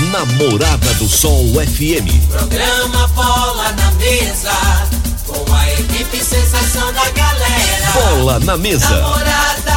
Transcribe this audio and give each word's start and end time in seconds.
Agora, 0.00 0.24
Namorada 0.24 0.94
do 0.94 1.08
Sol 1.08 1.44
FM. 1.54 2.08
Programa 2.28 3.06
Bola 3.08 3.70
na 3.72 3.90
Mesa, 3.92 4.52
com 5.26 5.52
a 5.52 5.72
equipe 5.72 6.16
sensação 6.16 6.92
da 6.92 7.08
galera. 7.10 7.92
Bola 7.92 8.40
na 8.40 8.56
Mesa. 8.56 8.88
Namorada 8.88 9.72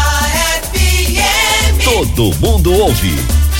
FM. 0.71 1.83
Todo 1.83 2.33
mundo 2.39 2.73
ouve. 2.73 3.42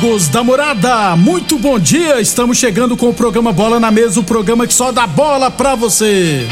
Amigos 0.00 0.28
da 0.28 0.42
morada, 0.42 1.14
muito 1.14 1.58
bom 1.58 1.78
dia. 1.78 2.22
Estamos 2.22 2.56
chegando 2.56 2.96
com 2.96 3.10
o 3.10 3.12
programa 3.12 3.52
Bola 3.52 3.78
na 3.78 3.90
Mesa 3.90 4.18
o 4.18 4.24
programa 4.24 4.66
que 4.66 4.72
só 4.72 4.90
dá 4.90 5.06
bola 5.06 5.50
pra 5.50 5.74
você. 5.74 6.48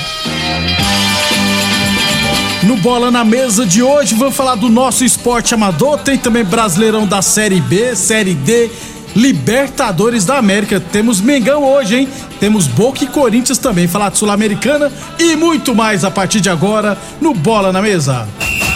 No 2.65 2.77
Bola 2.77 3.11
na 3.11 3.25
Mesa 3.25 3.65
de 3.65 3.83
hoje, 3.83 4.15
vamos 4.15 4.37
falar 4.37 4.55
do 4.57 4.69
nosso 4.69 5.03
esporte 5.03 5.55
amador. 5.55 5.97
Tem 6.01 6.19
também 6.19 6.45
Brasileirão 6.45 7.07
da 7.07 7.23
Série 7.23 7.59
B, 7.59 7.97
Série 7.97 8.35
D, 8.35 8.71
Libertadores 9.17 10.27
da 10.27 10.37
América. 10.37 10.79
Temos 10.79 11.19
Mengão 11.19 11.65
hoje, 11.65 12.01
hein? 12.01 12.09
Temos 12.39 12.67
Boca 12.67 13.03
e 13.03 13.07
Corinthians 13.07 13.57
também. 13.57 13.89
Falar 13.89 14.11
de 14.11 14.19
Sul-Americana 14.19 14.93
e 15.19 15.35
muito 15.37 15.75
mais 15.75 16.05
a 16.05 16.11
partir 16.11 16.43
de 16.43 16.51
agora 16.51 16.99
no 17.19 17.33
Bola 17.33 17.73
na 17.73 17.81
Mesa. 17.81 18.29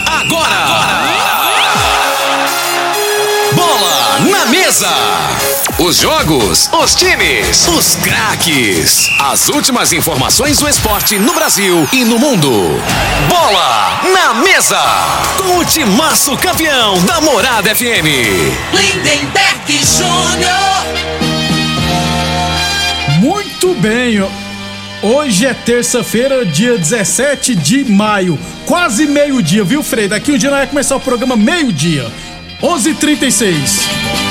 Agora! 0.07 0.65
Bola 0.65 1.32
na 4.43 4.49
mesa! 4.49 4.89
Os 5.79 5.97
jogos, 5.97 6.69
os 6.73 6.95
times, 6.95 7.67
os 7.67 7.95
craques. 7.95 9.09
As 9.19 9.47
últimas 9.47 9.93
informações 9.93 10.59
do 10.59 10.67
esporte 10.67 11.17
no 11.17 11.33
Brasil 11.33 11.87
e 11.93 12.03
no 12.03 12.19
mundo. 12.19 12.51
Bola 13.29 14.01
na 14.13 14.33
mesa! 14.33 14.81
Com 15.37 15.59
o 15.59 15.65
timaço 15.65 16.35
campeão 16.37 16.99
da 17.05 17.21
Morada 17.21 17.73
FM. 17.73 18.05
Lindenberg 18.73 19.79
Júnior. 19.85 20.83
Muito 23.19 23.73
bem, 23.75 24.21
ó. 24.21 24.27
hoje 25.01 25.45
é 25.45 25.53
terça-feira, 25.53 26.45
dia 26.45 26.77
17 26.77 27.55
de 27.55 27.85
maio, 27.85 28.37
quase 28.65 29.05
meio-dia, 29.05 29.63
viu, 29.63 29.81
Frei? 29.81 30.09
Daqui 30.09 30.33
um 30.33 30.37
dia 30.37 30.49
nós 30.49 30.59
vamos 30.59 30.71
começar 30.71 30.95
o 30.97 30.99
programa 30.99 31.37
meio-dia, 31.37 32.11
11:36. 32.61 34.22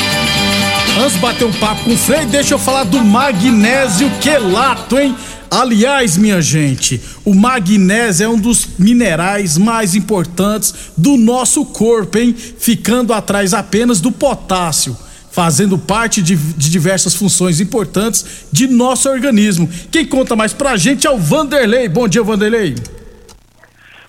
Antes 0.99 1.15
de 1.15 1.21
bater 1.21 1.45
um 1.47 1.53
papo 1.53 1.85
com 1.85 1.95
o 1.95 1.97
Frei, 1.97 2.27
deixa 2.27 2.53
eu 2.53 2.59
falar 2.59 2.85
do 2.85 2.99
magnésio 2.99 4.11
quelato, 4.21 4.99
hein? 4.99 5.17
Aliás, 5.51 6.19
minha 6.19 6.41
gente, 6.43 7.01
o 7.25 7.35
magnésio 7.35 8.25
é 8.25 8.29
um 8.29 8.39
dos 8.39 8.79
minerais 8.79 9.57
mais 9.57 9.95
importantes 9.95 10.93
do 10.97 11.17
nosso 11.17 11.65
corpo, 11.65 12.19
hein? 12.19 12.35
Ficando 12.35 13.15
atrás 13.15 13.55
apenas 13.55 14.01
do 14.01 14.13
potássio 14.13 14.97
fazendo 15.31 15.79
parte 15.79 16.21
de, 16.21 16.37
de, 16.37 16.71
diversas 16.71 17.15
funções 17.15 17.59
importantes 17.59 18.47
de 18.53 18.69
nosso 18.69 19.09
organismo. 19.09 19.67
Quem 19.91 20.05
conta 20.05 20.37
mais 20.37 20.53
pra 20.53 20.77
gente 20.77 21.07
é 21.07 21.11
o 21.11 21.17
Vanderlei. 21.17 21.89
Bom 21.89 22.07
dia, 22.07 22.23
Vanderlei. 22.23 22.75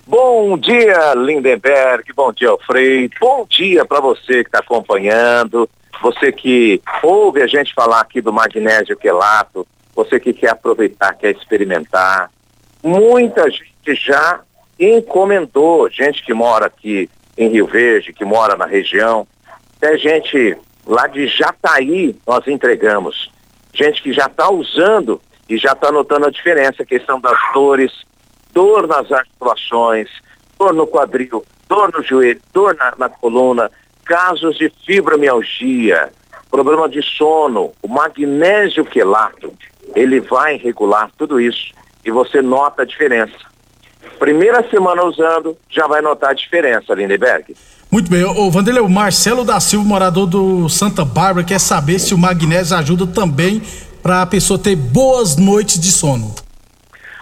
Bom 0.06 0.58
dia, 0.58 1.14
Lindenberg. 1.14 2.12
Bom 2.14 2.30
dia, 2.30 2.50
Alfredo. 2.50 3.14
Bom 3.18 3.46
dia 3.48 3.86
para 3.86 4.02
você 4.02 4.44
que 4.44 4.48
está 4.50 4.58
acompanhando, 4.58 5.66
você 6.00 6.32
que 6.32 6.80
ouve 7.02 7.42
a 7.42 7.46
gente 7.46 7.74
falar 7.74 8.00
aqui 8.00 8.20
do 8.20 8.32
magnésio 8.32 8.96
quelato, 8.96 9.66
você 9.94 10.18
que 10.18 10.32
quer 10.32 10.50
aproveitar, 10.50 11.14
quer 11.14 11.30
experimentar. 11.30 12.30
Muita 12.82 13.50
gente 13.50 13.94
já 13.94 14.40
encomendou, 14.78 15.88
gente 15.90 16.22
que 16.24 16.34
mora 16.34 16.66
aqui 16.66 17.08
em 17.36 17.48
Rio 17.48 17.66
Verde, 17.66 18.12
que 18.12 18.24
mora 18.24 18.56
na 18.56 18.66
região, 18.66 19.26
até 19.76 19.96
gente 19.96 20.56
lá 20.86 21.06
de 21.06 21.26
Jataí 21.26 22.16
nós 22.26 22.46
entregamos. 22.46 23.30
Gente 23.72 24.02
que 24.02 24.12
já 24.12 24.26
está 24.26 24.50
usando 24.50 25.20
e 25.48 25.56
já 25.56 25.72
está 25.72 25.90
notando 25.90 26.26
a 26.26 26.30
diferença, 26.30 26.82
a 26.82 26.86
questão 26.86 27.20
das 27.20 27.38
dores, 27.52 27.92
dor 28.52 28.86
nas 28.86 29.10
articulações, 29.10 30.08
dor 30.58 30.72
no 30.72 30.86
quadril, 30.86 31.44
dor 31.68 31.92
no 31.92 32.02
joelho, 32.02 32.40
dor 32.52 32.74
na, 32.76 32.94
na 32.96 33.08
coluna, 33.08 33.70
casos 34.04 34.56
de 34.56 34.70
fibromialgia, 34.84 36.10
problema 36.50 36.88
de 36.88 37.02
sono, 37.02 37.72
o 37.82 37.88
magnésio 37.88 38.84
quelato, 38.84 39.52
ele 39.94 40.20
vai 40.20 40.56
regular 40.56 41.10
tudo 41.16 41.40
isso 41.40 41.72
e 42.04 42.10
você 42.10 42.40
nota 42.40 42.82
a 42.82 42.84
diferença. 42.84 43.34
Primeira 44.18 44.68
semana 44.70 45.04
usando, 45.04 45.56
já 45.68 45.86
vai 45.86 46.00
notar 46.00 46.30
a 46.30 46.34
diferença, 46.34 46.94
Lindeberg. 46.94 47.56
Muito 47.90 48.10
bem, 48.10 48.24
ô 48.24 48.50
Vanderlei, 48.50 48.82
o 48.82 48.88
Marcelo 48.88 49.44
da 49.44 49.60
Silva, 49.60 49.84
morador 49.84 50.26
do 50.26 50.68
Santa 50.68 51.04
Bárbara, 51.04 51.46
quer 51.46 51.60
saber 51.60 51.98
se 51.98 52.14
o 52.14 52.18
magnésio 52.18 52.76
ajuda 52.76 53.06
também 53.06 53.62
para 54.02 54.22
a 54.22 54.26
pessoa 54.26 54.58
ter 54.58 54.76
boas 54.76 55.36
noites 55.36 55.78
de 55.78 55.90
sono. 55.90 56.34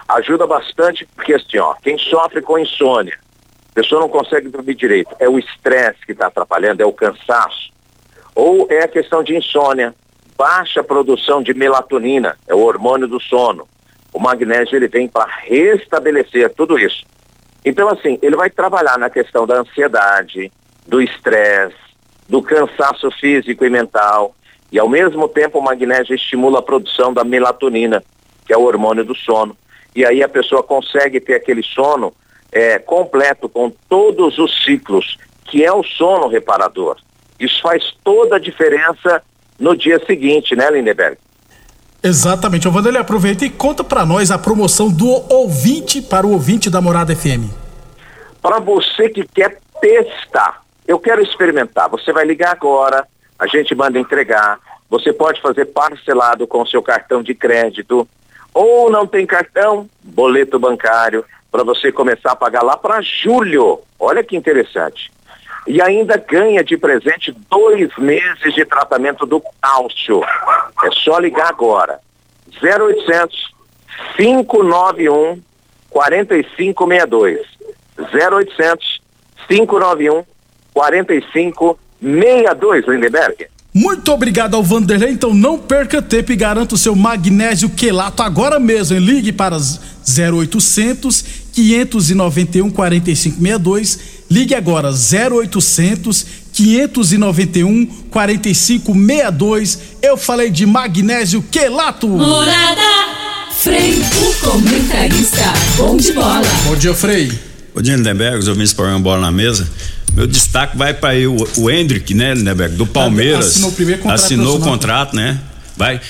Ajuda 0.07 0.45
bastante 0.45 1.07
porque 1.15 1.33
assim, 1.33 1.57
ó, 1.57 1.73
quem 1.81 1.97
sofre 1.97 2.41
com 2.41 2.59
insônia, 2.59 3.17
a 3.73 3.81
pessoa 3.81 4.01
não 4.01 4.09
consegue 4.09 4.49
dormir 4.49 4.75
direito, 4.75 5.15
é 5.19 5.27
o 5.27 5.39
estresse 5.39 6.05
que 6.05 6.11
está 6.11 6.27
atrapalhando, 6.27 6.83
é 6.83 6.85
o 6.85 6.93
cansaço, 6.93 7.71
ou 8.35 8.67
é 8.69 8.83
a 8.83 8.87
questão 8.87 9.23
de 9.23 9.35
insônia, 9.35 9.95
baixa 10.37 10.83
produção 10.83 11.41
de 11.41 11.55
melatonina, 11.55 12.37
é 12.47 12.53
o 12.53 12.59
hormônio 12.59 13.07
do 13.07 13.19
sono. 13.19 13.67
O 14.13 14.19
magnésio 14.19 14.75
ele 14.75 14.87
vem 14.87 15.07
para 15.07 15.25
restabelecer 15.25 16.53
tudo 16.53 16.77
isso. 16.77 17.03
Então, 17.65 17.89
assim, 17.89 18.19
ele 18.21 18.35
vai 18.35 18.47
trabalhar 18.47 18.99
na 18.99 19.09
questão 19.09 19.47
da 19.47 19.55
ansiedade, 19.55 20.51
do 20.87 21.01
estresse, 21.01 21.75
do 22.29 22.43
cansaço 22.43 23.09
físico 23.09 23.65
e 23.65 23.71
mental. 23.71 24.35
E, 24.71 24.77
ao 24.77 24.87
mesmo 24.87 25.27
tempo, 25.27 25.57
o 25.57 25.63
magnésio 25.63 26.13
estimula 26.13 26.59
a 26.59 26.63
produção 26.63 27.11
da 27.11 27.23
melatonina, 27.23 28.03
que 28.45 28.53
é 28.53 28.57
o 28.57 28.65
hormônio 28.65 29.03
do 29.03 29.15
sono. 29.15 29.57
E 29.95 30.05
aí 30.05 30.21
a 30.21 30.29
pessoa 30.29 30.61
consegue 30.61 31.19
ter 31.19 31.33
aquele 31.33 31.63
sono 31.63 32.13
é, 32.53 32.77
completo, 32.77 33.49
com 33.49 33.71
todos 33.89 34.37
os 34.37 34.63
ciclos, 34.63 35.17
que 35.45 35.65
é 35.65 35.73
o 35.73 35.83
sono 35.83 36.27
reparador. 36.27 36.97
Isso 37.39 37.59
faz 37.61 37.83
toda 38.03 38.35
a 38.35 38.39
diferença 38.39 39.21
no 39.59 39.75
dia 39.75 39.99
seguinte, 40.05 40.55
né, 40.55 40.69
Lindeberg? 40.69 41.17
Exatamente. 42.01 42.67
O 42.67 42.71
Vanderlei, 42.71 43.01
aproveita 43.01 43.43
e 43.43 43.49
conta 43.49 43.83
para 43.83 44.05
nós 44.05 44.29
a 44.29 44.37
promoção 44.37 44.89
do 44.91 45.07
ouvinte 45.33 46.01
para 46.01 46.27
o 46.27 46.31
ouvinte 46.31 46.69
da 46.69 46.79
Morada 46.79 47.15
FM. 47.15 47.49
Para 48.41 48.59
você 48.59 49.09
que 49.09 49.25
quer 49.25 49.57
testar, 49.81 50.61
eu 50.87 50.99
quero 50.99 51.21
experimentar. 51.21 51.89
Você 51.89 52.11
vai 52.11 52.25
ligar 52.25 52.51
agora, 52.51 53.07
a 53.39 53.47
gente 53.47 53.73
manda 53.73 53.97
entregar. 53.97 54.59
Você 54.89 55.11
pode 55.11 55.41
fazer 55.41 55.65
parcelado 55.65 56.45
com 56.45 56.61
o 56.61 56.67
seu 56.67 56.83
cartão 56.83 57.23
de 57.23 57.33
crédito. 57.33 58.07
Ou 58.53 58.91
não 58.91 59.07
tem 59.07 59.25
cartão, 59.25 59.89
boleto 60.03 60.59
bancário, 60.59 61.25
para 61.53 61.63
você 61.63 61.91
começar 61.91 62.31
a 62.31 62.35
pagar 62.35 62.63
lá 62.63 62.75
para 62.75 62.99
julho. 62.99 63.79
Olha 63.99 64.23
que 64.23 64.35
interessante. 64.35 65.11
E 65.67 65.79
ainda 65.79 66.17
ganha 66.17 66.63
de 66.63 66.75
presente 66.75 67.31
dois 67.47 67.95
meses 67.95 68.55
de 68.55 68.65
tratamento 68.65 69.23
do 69.27 69.39
cálcio. 69.61 70.23
É 70.83 70.89
só 71.03 71.19
ligar 71.19 71.47
agora. 71.47 71.99
0800 72.59 73.53
591 74.17 75.39
4562. 75.91 77.45
0800 77.99 79.01
591 79.47 80.25
4562, 80.73 82.87
Lindenberg. 82.87 83.45
Muito 83.71 84.11
obrigado 84.11 84.55
ao 84.55 84.63
Vanderlei. 84.63 85.11
Então 85.11 85.31
não 85.33 85.59
perca 85.59 86.01
tempo 86.01 86.31
e 86.31 86.35
garanta 86.35 86.73
o 86.75 86.77
seu 86.77 86.95
magnésio 86.95 87.69
quelato 87.69 88.23
agora 88.23 88.59
mesmo. 88.59 88.99
Ligue 88.99 89.31
para 89.31 89.57
0800 89.57 91.42
591 91.53 92.69
4562. 92.71 93.99
Ligue 94.29 94.55
agora 94.55 94.89
0800 94.89 96.25
591 96.51 97.85
4562. 98.09 99.79
Eu 100.01 100.17
falei 100.17 100.49
de 100.49 100.65
magnésio 100.65 101.41
quelato. 101.43 102.07
Morada 102.07 103.13
Frei, 103.63 103.93
o 103.93 104.33
comentarista 104.41 105.53
bom 105.77 105.95
de 105.95 106.11
bola. 106.11 106.41
Bom 106.65 106.75
dia, 106.75 106.93
Frei. 106.93 107.31
Bom 107.73 107.81
dia, 107.81 107.95
Lindenberg, 107.95 108.39
os 108.39 108.47
ouvintes 108.47 108.73
programa 108.73 108.99
Bola 108.99 109.21
na 109.21 109.31
Mesa. 109.31 109.69
Meu 110.13 110.27
destaque 110.27 110.75
vai 110.75 110.93
para 110.93 111.15
o, 111.29 111.47
o 111.57 111.71
Hendrick, 111.71 112.13
né, 112.13 112.33
Lindenberg, 112.33 112.75
do 112.75 112.85
Palmeiras. 112.85 113.47
Assinou 113.47 113.69
o 113.69 113.73
primeiro 113.73 114.01
contrato. 114.01 114.21
Assinou 114.21 114.57
o 114.57 114.59
contrato, 114.59 115.15
né? 115.15 115.39
Vai 115.77 116.01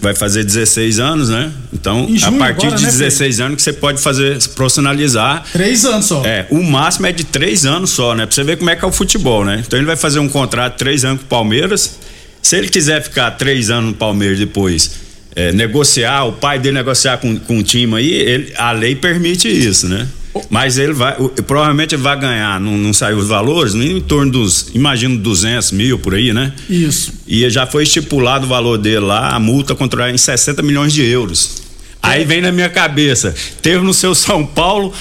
vai 0.00 0.14
fazer 0.14 0.44
16 0.44 0.98
anos, 0.98 1.28
né? 1.28 1.50
Então, 1.72 2.08
a 2.22 2.32
partir 2.32 2.66
agora, 2.66 2.76
de 2.76 2.84
né, 2.84 2.90
16 2.90 3.40
anos 3.40 3.56
que 3.56 3.62
você 3.62 3.72
pode 3.72 4.00
fazer, 4.00 4.38
profissionalizar. 4.54 5.44
Três 5.52 5.84
anos 5.84 6.06
só. 6.06 6.24
É, 6.24 6.46
o 6.50 6.62
máximo 6.62 7.06
é 7.06 7.12
de 7.12 7.24
três 7.24 7.66
anos 7.66 7.90
só, 7.90 8.14
né? 8.14 8.24
Pra 8.26 8.34
você 8.34 8.44
ver 8.44 8.56
como 8.56 8.70
é 8.70 8.76
que 8.76 8.84
é 8.84 8.88
o 8.88 8.92
futebol, 8.92 9.44
né? 9.44 9.62
Então 9.66 9.78
ele 9.78 9.86
vai 9.86 9.96
fazer 9.96 10.18
um 10.18 10.28
contrato 10.28 10.72
de 10.72 10.78
três 10.78 11.04
anos 11.04 11.20
com 11.20 11.26
o 11.26 11.28
Palmeiras. 11.28 11.98
Se 12.40 12.56
ele 12.56 12.68
quiser 12.68 13.02
ficar 13.02 13.32
três 13.32 13.70
anos 13.70 13.90
no 13.90 13.96
Palmeiras 13.96 14.38
depois, 14.38 14.90
é, 15.34 15.50
negociar, 15.52 16.24
o 16.24 16.32
pai 16.32 16.58
dele 16.58 16.74
negociar 16.74 17.18
com, 17.18 17.36
com 17.38 17.58
o 17.58 17.62
time 17.62 17.96
aí, 17.96 18.12
ele, 18.12 18.52
a 18.56 18.70
lei 18.72 18.94
permite 18.94 19.48
isso, 19.48 19.88
né? 19.88 20.06
Mas 20.50 20.78
ele 20.78 20.92
vai, 20.92 21.14
provavelmente 21.46 21.94
ele 21.94 22.02
vai 22.02 22.18
ganhar, 22.18 22.60
não, 22.60 22.76
não 22.76 22.92
saiu 22.92 23.18
os 23.18 23.28
valores, 23.28 23.74
em 23.74 24.00
torno 24.00 24.32
dos, 24.32 24.70
imagino 24.74 25.16
200 25.16 25.70
mil 25.72 25.98
por 25.98 26.14
aí, 26.14 26.32
né? 26.32 26.52
Isso. 26.68 27.12
E 27.26 27.48
já 27.48 27.66
foi 27.66 27.84
estipulado 27.84 28.44
o 28.46 28.48
valor 28.48 28.76
dele 28.78 29.00
lá, 29.00 29.28
a 29.28 29.38
multa 29.38 29.74
contra 29.74 30.10
em 30.10 30.18
60 30.18 30.62
milhões 30.62 30.92
de 30.92 31.04
euros. 31.04 31.62
Aí 32.02 32.24
vem 32.24 32.40
na 32.40 32.50
minha 32.52 32.68
cabeça, 32.68 33.34
teve 33.62 33.82
no 33.84 33.94
seu 33.94 34.14
São 34.14 34.44
Paulo, 34.44 34.92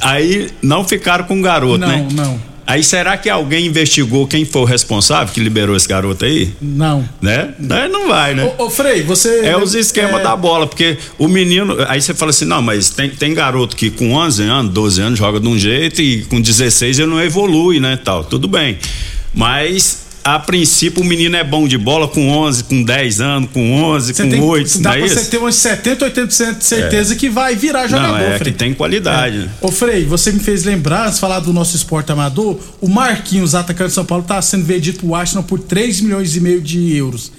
aí 0.00 0.50
não 0.62 0.84
ficaram 0.84 1.24
com 1.24 1.38
o 1.38 1.42
garoto, 1.42 1.78
Não, 1.78 1.88
né? 1.88 2.08
não. 2.12 2.55
Aí 2.66 2.82
será 2.82 3.16
que 3.16 3.30
alguém 3.30 3.66
investigou 3.66 4.26
quem 4.26 4.44
foi 4.44 4.62
o 4.62 4.64
responsável 4.64 5.32
que 5.32 5.38
liberou 5.38 5.76
esse 5.76 5.86
garoto 5.86 6.24
aí? 6.24 6.52
Não. 6.60 7.08
Né? 7.22 7.54
Daí 7.60 7.88
não 7.88 8.08
vai, 8.08 8.34
né? 8.34 8.52
Ô, 8.58 8.64
ô, 8.64 8.70
Frei, 8.70 9.02
você. 9.02 9.46
É 9.46 9.56
os 9.56 9.74
esquemas 9.74 10.20
é, 10.20 10.24
da 10.24 10.34
bola, 10.34 10.66
porque 10.66 10.98
o 11.16 11.28
menino. 11.28 11.76
Aí 11.86 12.02
você 12.02 12.12
fala 12.12 12.30
assim: 12.30 12.44
não, 12.44 12.60
mas 12.60 12.90
tem, 12.90 13.08
tem 13.10 13.32
garoto 13.32 13.76
que 13.76 13.88
com 13.88 14.14
11 14.14 14.42
anos, 14.42 14.72
12 14.72 15.00
anos 15.00 15.18
joga 15.18 15.38
de 15.38 15.46
um 15.46 15.56
jeito 15.56 16.02
e 16.02 16.24
com 16.24 16.40
16 16.40 16.98
ele 16.98 17.08
não 17.08 17.22
evolui, 17.22 17.78
né? 17.78 17.96
Tal. 18.02 18.24
Tudo 18.24 18.48
bem. 18.48 18.78
Mas. 19.32 20.05
A 20.28 20.40
princípio, 20.40 21.02
o 21.02 21.06
menino 21.06 21.36
é 21.36 21.44
bom 21.44 21.68
de 21.68 21.78
bola 21.78 22.08
com 22.08 22.28
11, 22.30 22.64
com 22.64 22.82
10 22.82 23.20
anos, 23.20 23.50
com 23.52 23.72
11, 23.80 24.12
Você 24.12 24.24
com 24.24 24.28
tem, 24.30 24.40
8, 24.42 24.78
dá 24.80 24.90
não 24.90 24.96
é 24.96 24.98
pra 24.98 25.06
isso? 25.06 25.14
você 25.20 25.30
ter 25.30 25.38
uns 25.38 25.54
70, 25.54 26.10
80% 26.10 26.58
de 26.58 26.64
certeza 26.64 27.14
que 27.14 27.30
vai 27.30 27.54
virar 27.54 27.86
jogador, 27.86 28.18
Não, 28.18 28.24
é 28.26 28.36
Frei. 28.36 28.50
que 28.52 28.58
tem 28.58 28.74
qualidade. 28.74 29.38
né? 29.38 29.50
Ô 29.60 29.70
Frei, 29.70 30.04
você 30.04 30.32
me 30.32 30.40
fez 30.40 30.64
lembrar, 30.64 31.12
se 31.12 31.20
falar 31.20 31.38
do 31.38 31.52
nosso 31.52 31.76
esporte 31.76 32.10
amador, 32.10 32.58
o 32.80 32.88
Marquinhos, 32.88 33.54
atacante 33.54 33.90
de 33.90 33.94
São 33.94 34.04
Paulo, 34.04 34.24
tá 34.24 34.42
sendo 34.42 34.64
vendido 34.64 34.98
pro 34.98 35.06
Washington 35.10 35.44
por 35.44 35.60
3 35.60 36.00
milhões 36.00 36.34
e 36.34 36.40
meio 36.40 36.60
de 36.60 36.96
euros. 36.96 37.30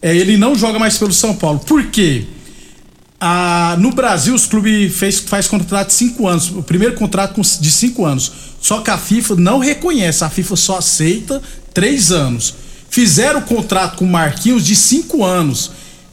É, 0.00 0.16
ele 0.16 0.36
não 0.36 0.54
joga 0.54 0.78
mais 0.78 0.96
pelo 0.96 1.12
São 1.12 1.34
Paulo. 1.34 1.58
Por 1.58 1.86
quê? 1.86 2.26
Ah, 3.20 3.76
no 3.80 3.90
Brasil, 3.92 4.32
os 4.34 4.46
clubes 4.46 4.94
fez, 4.94 5.18
faz 5.18 5.48
contrato 5.48 5.88
de 5.88 5.94
5 5.94 6.28
anos. 6.28 6.50
O 6.50 6.62
primeiro 6.62 6.94
contrato 6.94 7.40
de 7.60 7.70
5 7.72 8.04
anos. 8.04 8.30
Só 8.60 8.82
que 8.82 8.90
a 8.90 8.98
FIFA 8.98 9.34
não 9.34 9.58
reconhece, 9.58 10.22
a 10.22 10.30
FIFA 10.30 10.54
só 10.54 10.78
aceita 10.78 11.42
3 11.76 12.10
anos. 12.10 12.54
Fizeram 12.88 13.40
o 13.40 13.42
contrato 13.42 13.98
com 13.98 14.06
o 14.06 14.08
Marquinhos 14.08 14.64
de 14.64 14.74
5 14.74 15.22
anos. 15.22 15.70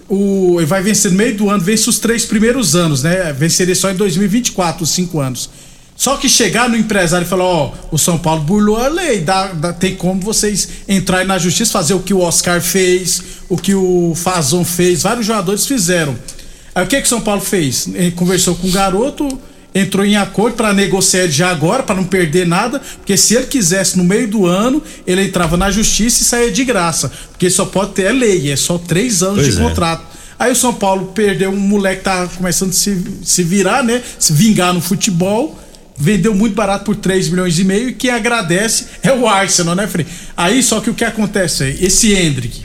O, 0.10 0.58
ele 0.60 0.66
vai 0.66 0.84
vencer 0.84 1.10
no 1.10 1.18
meio 1.18 1.36
do 1.38 1.50
ano, 1.50 1.64
vence 1.64 1.90
os 1.90 1.98
três 1.98 2.26
primeiros 2.26 2.76
anos, 2.76 3.02
né? 3.02 3.32
Venceria 3.32 3.74
só 3.74 3.90
em 3.90 3.96
2024, 3.96 4.84
os 4.84 4.90
5 4.90 5.20
anos. 5.22 5.50
Só 5.96 6.18
que 6.18 6.28
chegar 6.28 6.68
no 6.70 6.76
empresário 6.76 7.26
e 7.26 7.30
falar, 7.30 7.46
ó, 7.46 7.72
o 7.92 7.98
São 7.98 8.18
Paulo 8.18 8.42
burlou 8.42 8.76
a 8.76 8.90
lei, 8.90 9.22
dá, 9.22 9.54
dá- 9.54 9.72
tem 9.72 9.96
como 9.96 10.20
vocês 10.20 10.68
entrarem 10.90 11.26
na 11.28 11.38
justiça, 11.38 11.72
fazer 11.72 11.94
o 11.94 12.00
que 12.02 12.14
o 12.14 12.20
Oscar 12.20 12.60
fez, 12.62 13.22
o 13.48 13.56
que 13.56 13.74
o 13.74 14.14
Fazon 14.16 14.66
fez, 14.66 15.04
vários 15.04 15.26
jogadores 15.26 15.66
fizeram. 15.66 16.18
Aí 16.76 16.84
o 16.84 16.88
que 16.88 17.00
que 17.02 17.08
São 17.08 17.22
Paulo 17.22 17.40
fez? 17.42 17.88
Ele 17.94 18.12
conversou 18.12 18.56
com 18.56 18.68
o 18.68 18.72
garoto, 18.72 19.40
entrou 19.74 20.06
em 20.06 20.16
acordo 20.16 20.56
para 20.56 20.74
negociar 20.74 21.28
já 21.28 21.50
agora, 21.50 21.84
para 21.84 21.96
não 21.96 22.04
perder 22.04 22.46
nada, 22.46 22.80
porque 22.98 23.18
se 23.18 23.36
ele 23.36 23.48
quisesse 23.48 23.98
no 23.98 24.04
meio 24.04 24.28
do 24.28 24.46
ano, 24.46 24.82
ele 25.06 25.24
entrava 25.24 25.58
na 25.58 25.72
justiça 25.72 26.22
e 26.22 26.26
saía 26.26 26.52
de 26.52 26.64
graça, 26.64 27.12
porque 27.32 27.50
só 27.50 27.66
pode 27.66 27.94
ter 27.94 28.08
a 28.08 28.12
lei, 28.12 28.52
é 28.52 28.56
só 28.56 28.78
três 28.78 29.24
anos 29.24 29.44
Pois 29.44 29.56
de 29.56 29.62
é. 29.62 29.64
contrato. 29.64 30.14
Aí 30.38 30.52
o 30.52 30.56
São 30.56 30.74
Paulo 30.74 31.08
perdeu 31.14 31.52
um 31.52 31.60
moleque 31.60 32.00
que 32.00 32.04
tá 32.04 32.28
começando 32.28 32.72
a 32.72 32.74
se, 32.74 33.02
se 33.24 33.44
virar, 33.44 33.84
né? 33.84 34.02
Se 34.20 34.34
vingar 34.34 34.74
no 34.74 34.82
futebol. 34.82 35.60
Vendeu 35.96 36.34
muito 36.34 36.56
barato 36.56 36.86
por 36.86 36.96
3 36.96 37.30
milhões 37.30 37.58
e 37.60 37.64
meio 37.64 37.90
e 37.90 37.94
quem 37.94 38.10
agradece 38.10 38.88
é 39.04 39.14
o 39.14 39.28
Arsenal, 39.28 39.76
né, 39.76 39.86
Frei? 39.88 40.08
Aí 40.36 40.64
só 40.64 40.82
que 40.82 40.90
o 40.90 40.94
que 40.94 41.06
acontece 41.06 41.64
é, 41.64 41.70
esse 41.86 42.12
Hendrick, 42.14 42.64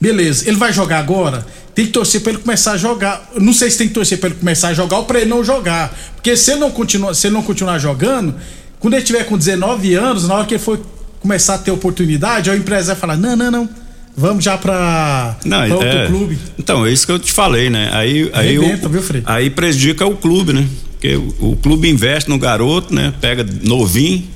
beleza, 0.00 0.46
ele 0.46 0.56
vai 0.56 0.72
jogar 0.72 0.98
agora, 0.98 1.46
tem 1.78 1.86
que 1.86 1.92
torcer 1.92 2.20
pra 2.22 2.32
ele 2.32 2.42
começar 2.42 2.72
a 2.72 2.76
jogar. 2.76 3.30
Eu 3.32 3.40
Não 3.40 3.52
sei 3.52 3.70
se 3.70 3.78
tem 3.78 3.86
que 3.86 3.94
torcer 3.94 4.18
pra 4.18 4.30
ele 4.30 4.38
começar 4.40 4.70
a 4.70 4.74
jogar 4.74 4.98
ou 4.98 5.04
pra 5.04 5.20
ele 5.20 5.30
não 5.30 5.44
jogar. 5.44 5.96
Porque 6.16 6.36
se 6.36 6.50
ele 6.50 6.58
não 6.58 6.72
continuar, 6.72 7.14
se 7.14 7.28
ele 7.28 7.34
não 7.34 7.42
continuar 7.44 7.78
jogando, 7.78 8.34
quando 8.80 8.94
ele 8.94 9.04
tiver 9.04 9.22
com 9.22 9.38
19 9.38 9.94
anos, 9.94 10.26
na 10.26 10.34
hora 10.34 10.44
que 10.44 10.54
ele 10.54 10.62
for 10.62 10.80
começar 11.20 11.54
a 11.54 11.58
ter 11.58 11.70
oportunidade, 11.70 12.50
o 12.50 12.54
empresário 12.56 13.00
vai 13.00 13.00
falar: 13.00 13.16
"Não, 13.16 13.36
não, 13.36 13.50
não. 13.52 13.68
Vamos 14.16 14.42
já 14.42 14.54
Não, 14.54 14.58
pra 14.60 15.36
outro 15.76 15.88
é, 15.88 16.06
clube". 16.08 16.36
Então, 16.58 16.84
é 16.84 16.90
isso 16.90 17.06
que 17.06 17.12
eu 17.12 17.18
te 17.20 17.30
falei, 17.30 17.70
né? 17.70 17.90
Aí, 17.92 18.28
aí, 18.32 18.58
o, 18.58 18.62
viu, 18.88 19.00
aí 19.24 19.48
prejudica 19.48 20.04
o 20.04 20.16
clube, 20.16 20.52
né? 20.52 20.66
Porque 20.94 21.14
o, 21.14 21.52
o 21.52 21.56
clube 21.62 21.88
investe 21.88 22.28
no 22.28 22.40
garoto, 22.40 22.92
né? 22.92 23.14
Pega 23.20 23.46
novinho, 23.62 24.26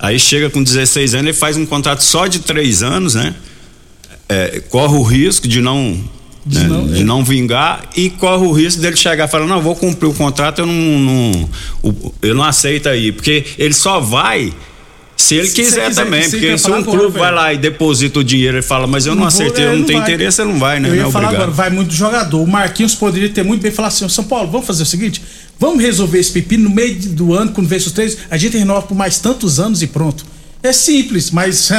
aí 0.00 0.18
chega 0.18 0.50
com 0.50 0.60
16 0.60 1.14
anos, 1.14 1.26
ele 1.28 1.36
faz 1.36 1.56
um 1.56 1.64
contrato 1.64 2.02
só 2.02 2.26
de 2.26 2.40
três 2.40 2.82
anos, 2.82 3.14
né? 3.14 3.32
É, 4.28 4.60
corre 4.68 4.96
o 4.96 5.02
risco 5.04 5.46
de 5.46 5.60
não. 5.60 6.12
De 6.46 6.58
né? 6.58 6.68
não- 6.68 6.86
de 6.86 7.00
é. 7.00 7.04
não 7.04 7.24
vingar 7.24 7.82
e 7.96 8.10
corre 8.10 8.46
o 8.46 8.52
risco 8.52 8.80
dele 8.82 8.96
chegar 8.96 9.26
e 9.26 9.30
falar, 9.30 9.46
não, 9.46 9.62
vou 9.62 9.74
cumprir 9.74 10.08
o 10.08 10.12
contrato, 10.14 10.58
eu 10.60 10.66
não, 10.66 10.74
não 10.74 11.48
eu 12.20 12.34
não 12.34 12.44
aceito 12.44 12.88
aí, 12.88 13.12
porque 13.12 13.44
ele 13.58 13.72
só 13.72 13.98
vai 13.98 14.52
se 15.16 15.36
ele 15.36 15.48
quiser, 15.48 15.88
quiser- 15.88 16.04
também, 16.04 16.28
porque 16.28 16.58
se 16.58 16.70
um 16.70 16.82
clube 16.82 17.18
vai 17.18 17.32
lá 17.32 17.52
e 17.54 17.56
deposita 17.56 18.18
o 18.18 18.24
dinheiro 18.24 18.58
e 18.58 18.62
fala, 18.62 18.86
mas 18.86 19.06
eu 19.06 19.12
não, 19.14 19.20
vou, 19.20 19.28
acertei, 19.28 19.64
é, 19.64 19.68
eu 19.68 19.78
não 19.78 19.84
tenho 19.86 20.00
vai. 20.00 20.08
interesse, 20.12 20.36
você 20.36 20.44
não 20.44 20.58
vai, 20.58 20.80
né? 20.80 20.90
Eu 20.90 20.94
ia 20.96 21.02
não 21.02 21.08
é 21.08 21.12
falar 21.12 21.26
obrigado. 21.28 21.42
agora, 21.50 21.56
vai 21.56 21.70
muito 21.70 21.94
jogador. 21.94 22.42
O 22.42 22.46
Marquinhos 22.46 22.94
poderia 22.94 23.28
ter 23.30 23.42
muito 23.42 23.62
bem 23.62 23.70
falar 23.72 23.88
assim: 23.88 24.04
"Ô, 24.04 24.08
São 24.10 24.24
Paulo, 24.24 24.50
vamos 24.50 24.66
fazer 24.66 24.82
o 24.82 24.86
seguinte: 24.86 25.22
vamos 25.58 25.82
resolver 25.82 26.18
esse 26.18 26.30
pepino 26.32 26.64
no 26.68 26.74
meio 26.74 26.94
do 27.10 27.32
ano, 27.32 27.52
quando 27.52 27.66
vence 27.68 27.86
os 27.86 27.92
três, 27.92 28.18
a 28.30 28.36
gente 28.36 28.58
renova 28.58 28.82
por 28.82 28.96
mais 28.96 29.18
tantos 29.18 29.58
anos 29.58 29.80
e 29.82 29.86
pronto. 29.86 30.26
É 30.62 30.72
simples, 30.72 31.30
mas 31.30 31.70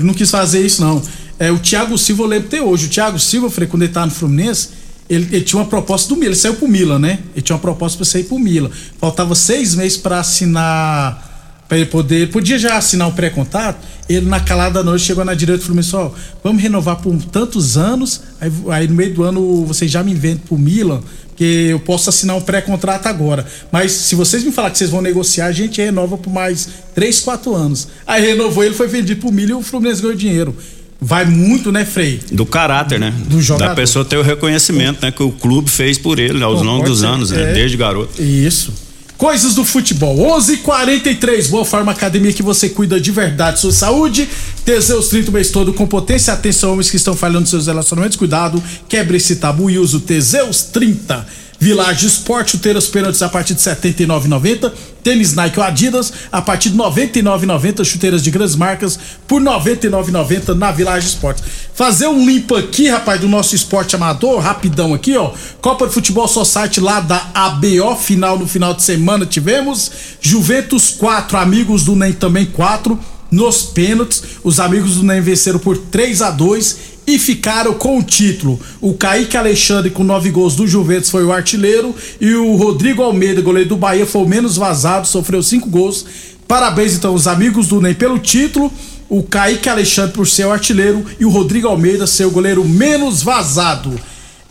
não 0.00 0.14
quis 0.14 0.30
fazer 0.30 0.64
isso, 0.64 0.80
não. 0.80 1.02
É, 1.40 1.50
o 1.50 1.58
Thiago 1.58 1.96
Silva, 1.96 2.24
eu 2.24 2.26
lembro 2.26 2.48
até 2.48 2.62
hoje. 2.62 2.86
O 2.86 2.90
Thiago 2.90 3.18
Silva, 3.18 3.50
Frei, 3.50 3.66
quando 3.66 3.82
ele 3.82 3.92
tava 3.92 4.06
no 4.06 4.12
Fluminense, 4.12 4.68
ele, 5.08 5.26
ele 5.32 5.40
tinha 5.40 5.58
uma 5.58 5.68
proposta 5.68 6.06
do 6.08 6.14
Milan. 6.14 6.26
Ele 6.26 6.36
saiu 6.36 6.54
pro 6.54 6.68
Milan, 6.68 6.98
né? 6.98 7.20
Ele 7.34 7.40
tinha 7.40 7.56
uma 7.56 7.62
proposta 7.62 7.96
pra 7.96 8.04
sair 8.04 8.24
pro 8.24 8.38
Milan. 8.38 8.70
Faltava 9.00 9.34
seis 9.34 9.74
meses 9.74 9.96
pra 9.96 10.20
assinar 10.20 11.30
Pra 11.70 11.78
ele 11.78 11.86
poder. 11.86 12.16
Ele 12.16 12.26
podia 12.26 12.58
já 12.58 12.76
assinar 12.76 13.06
o 13.06 13.12
pré-contato. 13.12 13.86
Ele, 14.08 14.26
na 14.26 14.40
calada 14.40 14.80
da 14.80 14.82
noite, 14.82 15.04
chegou 15.04 15.24
na 15.24 15.34
direita 15.34 15.62
e 15.62 15.66
falou 15.66 15.78
assim: 15.78 15.94
ó, 15.94 16.10
vamos 16.42 16.60
renovar 16.60 16.96
por 16.96 17.16
tantos 17.26 17.78
anos. 17.78 18.22
Aí, 18.40 18.50
aí 18.70 18.88
no 18.88 18.96
meio 18.96 19.14
do 19.14 19.22
ano 19.22 19.64
vocês 19.64 19.88
já 19.88 20.02
me 20.02 20.12
vendem 20.12 20.38
pro 20.38 20.58
Milan, 20.58 21.00
que 21.36 21.68
eu 21.70 21.78
posso 21.78 22.10
assinar 22.10 22.34
um 22.34 22.40
pré-contrato 22.40 23.06
agora. 23.06 23.46
Mas 23.70 23.92
se 23.92 24.16
vocês 24.16 24.42
me 24.42 24.50
falar 24.50 24.72
que 24.72 24.78
vocês 24.78 24.90
vão 24.90 25.00
negociar, 25.00 25.46
a 25.46 25.52
gente 25.52 25.80
renova 25.80 26.18
por 26.18 26.32
mais 26.32 26.68
3, 26.92 27.20
4 27.20 27.54
anos. 27.54 27.86
Aí 28.04 28.20
renovou, 28.20 28.64
ele 28.64 28.74
foi 28.74 28.88
vendido 28.88 29.20
pro 29.20 29.30
Milan 29.30 29.52
e 29.52 29.54
o 29.54 29.62
Fluminense 29.62 30.02
ganhou 30.02 30.16
dinheiro. 30.16 30.56
Vai 31.00 31.24
muito, 31.24 31.72
né, 31.72 31.84
Frei? 31.84 32.20
Do 32.30 32.44
caráter, 32.44 33.00
né? 33.00 33.14
Do 33.26 33.40
jogador. 33.40 33.70
Da 33.70 33.74
pessoa 33.74 34.04
ter 34.04 34.18
o 34.18 34.22
reconhecimento, 34.22 34.98
né? 35.00 35.10
Que 35.10 35.22
o 35.22 35.30
clube 35.32 35.70
fez 35.70 35.96
por 35.96 36.18
ele 36.18 36.42
ao 36.44 36.54
Pô, 36.54 36.62
longo 36.62 36.84
dos 36.84 37.00
ser, 37.00 37.06
anos, 37.06 37.30
né? 37.30 37.50
é. 37.50 37.52
Desde 37.54 37.76
garoto. 37.76 38.22
Isso. 38.22 38.72
Coisas 39.16 39.54
do 39.54 39.64
futebol. 39.64 40.16
11:43 40.38 41.48
Boa 41.48 41.64
Forma 41.64 41.92
Academia 41.92 42.32
que 42.32 42.42
você 42.42 42.70
cuida 42.70 42.98
de 42.98 43.10
verdade 43.10 43.60
sua 43.60 43.72
saúde. 43.72 44.28
Teseus 44.64 45.08
30 45.08 45.30
o 45.30 45.32
mês 45.34 45.50
todo 45.50 45.74
com 45.74 45.86
potência. 45.86 46.32
Atenção, 46.32 46.72
homens 46.72 46.90
que 46.90 46.96
estão 46.96 47.14
falhando 47.14 47.46
seus 47.46 47.66
relacionamentos. 47.66 48.16
Cuidado, 48.16 48.62
quebre 48.88 49.18
esse 49.18 49.36
tabu 49.36 49.68
e 49.70 49.78
use 49.78 49.96
o 49.96 50.00
Teseus 50.00 50.62
30. 50.64 51.26
Village 51.60 52.06
Esporte, 52.06 52.52
chuteiras 52.52 52.86
pênaltis 52.86 53.20
a 53.20 53.28
partir 53.28 53.52
de 53.52 53.62
R$ 53.62 53.76
79,90. 53.76 54.72
Tênis 55.04 55.34
Nike 55.34 55.58
ou 55.58 55.64
Adidas 55.64 56.10
a 56.32 56.40
partir 56.40 56.70
de 56.70 56.76
R$ 56.78 56.84
99,90. 56.84 57.84
Chuteiras 57.84 58.22
de 58.22 58.30
grandes 58.30 58.56
marcas 58.56 58.98
por 59.28 59.42
R$ 59.42 59.46
99,90 59.46 60.54
na 60.54 60.72
Village 60.72 61.08
Esporte. 61.08 61.42
Fazer 61.74 62.06
um 62.06 62.24
limpo 62.24 62.56
aqui, 62.56 62.88
rapaz, 62.88 63.20
do 63.20 63.28
nosso 63.28 63.54
esporte 63.54 63.94
amador, 63.94 64.40
rapidão 64.40 64.94
aqui, 64.94 65.14
ó. 65.18 65.32
Copa 65.60 65.86
de 65.86 65.92
Futebol 65.92 66.26
Society 66.26 66.80
lá 66.80 66.98
da 66.98 67.30
ABO, 67.34 67.94
final 67.94 68.38
no 68.38 68.48
final 68.48 68.72
de 68.72 68.82
semana 68.82 69.26
tivemos. 69.26 69.90
Juventus 70.18 70.88
4, 70.88 71.36
amigos 71.36 71.84
do 71.84 71.94
NEM 71.94 72.14
também 72.14 72.46
4. 72.46 72.98
nos 73.30 73.62
pênaltis. 73.62 74.22
Os 74.42 74.58
amigos 74.58 74.96
do 74.96 75.02
NEM 75.02 75.20
venceram 75.20 75.58
por 75.58 75.76
3 75.76 76.22
a 76.22 76.30
2 76.30 76.78
e 77.06 77.18
ficaram 77.18 77.74
com 77.74 77.98
o 77.98 78.02
título. 78.02 78.60
O 78.80 78.94
Kaique 78.94 79.36
Alexandre, 79.36 79.90
com 79.90 80.04
nove 80.04 80.30
gols 80.30 80.54
do 80.54 80.66
Juventus, 80.66 81.10
foi 81.10 81.24
o 81.24 81.32
artilheiro. 81.32 81.94
E 82.20 82.34
o 82.34 82.54
Rodrigo 82.56 83.02
Almeida, 83.02 83.40
goleiro 83.40 83.70
do 83.70 83.76
Bahia, 83.76 84.06
foi 84.06 84.22
o 84.22 84.28
menos 84.28 84.56
vazado, 84.56 85.06
sofreu 85.06 85.42
cinco 85.42 85.68
gols. 85.68 86.06
Parabéns, 86.46 86.94
então, 86.94 87.14
os 87.14 87.26
amigos 87.26 87.68
do 87.68 87.80
NEM 87.80 87.94
pelo 87.94 88.18
título. 88.18 88.72
O 89.08 89.22
Kaique 89.22 89.68
Alexandre 89.68 90.12
por 90.12 90.26
ser 90.26 90.46
o 90.46 90.52
artilheiro 90.52 91.04
e 91.18 91.24
o 91.24 91.30
Rodrigo 91.30 91.66
Almeida 91.66 92.06
ser 92.06 92.26
o 92.26 92.30
goleiro 92.30 92.64
menos 92.64 93.22
vazado. 93.22 93.98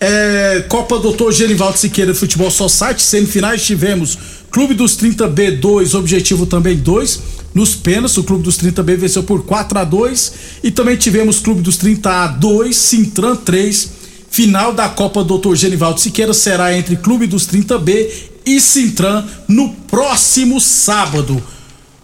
É, 0.01 0.65
Copa 0.67 0.97
Doutor 0.97 1.31
Genivaldo 1.33 1.77
Siqueira 1.77 2.15
Futebol 2.15 2.49
Society, 2.49 3.01
semifinais 3.01 3.65
tivemos 3.65 4.17
Clube 4.49 4.73
dos 4.73 4.97
30B 4.97 5.59
2, 5.59 5.93
Objetivo 5.93 6.45
também 6.45 6.77
2. 6.77 7.21
Nos 7.53 7.75
pênaltis, 7.75 8.17
o 8.17 8.23
Clube 8.23 8.43
dos 8.43 8.57
30B 8.57 8.95
venceu 8.95 9.23
por 9.23 9.43
4 9.43 9.79
a 9.79 9.83
2 9.83 10.33
E 10.63 10.71
também 10.71 10.95
tivemos 10.95 11.39
Clube 11.39 11.61
dos 11.61 11.77
30A 11.77 12.37
2, 12.37 12.75
Sintran 12.75 13.35
3. 13.35 13.99
Final 14.29 14.73
da 14.73 14.87
Copa 14.87 15.23
Doutor 15.23 15.55
Genivaldo 15.55 15.99
Siqueira 15.99 16.33
será 16.33 16.77
entre 16.77 16.95
Clube 16.95 17.25
dos 17.25 17.47
30B 17.47 18.09
e 18.45 18.61
Sintran 18.61 19.25
no 19.47 19.69
próximo 19.87 20.61
sábado. 20.61 21.41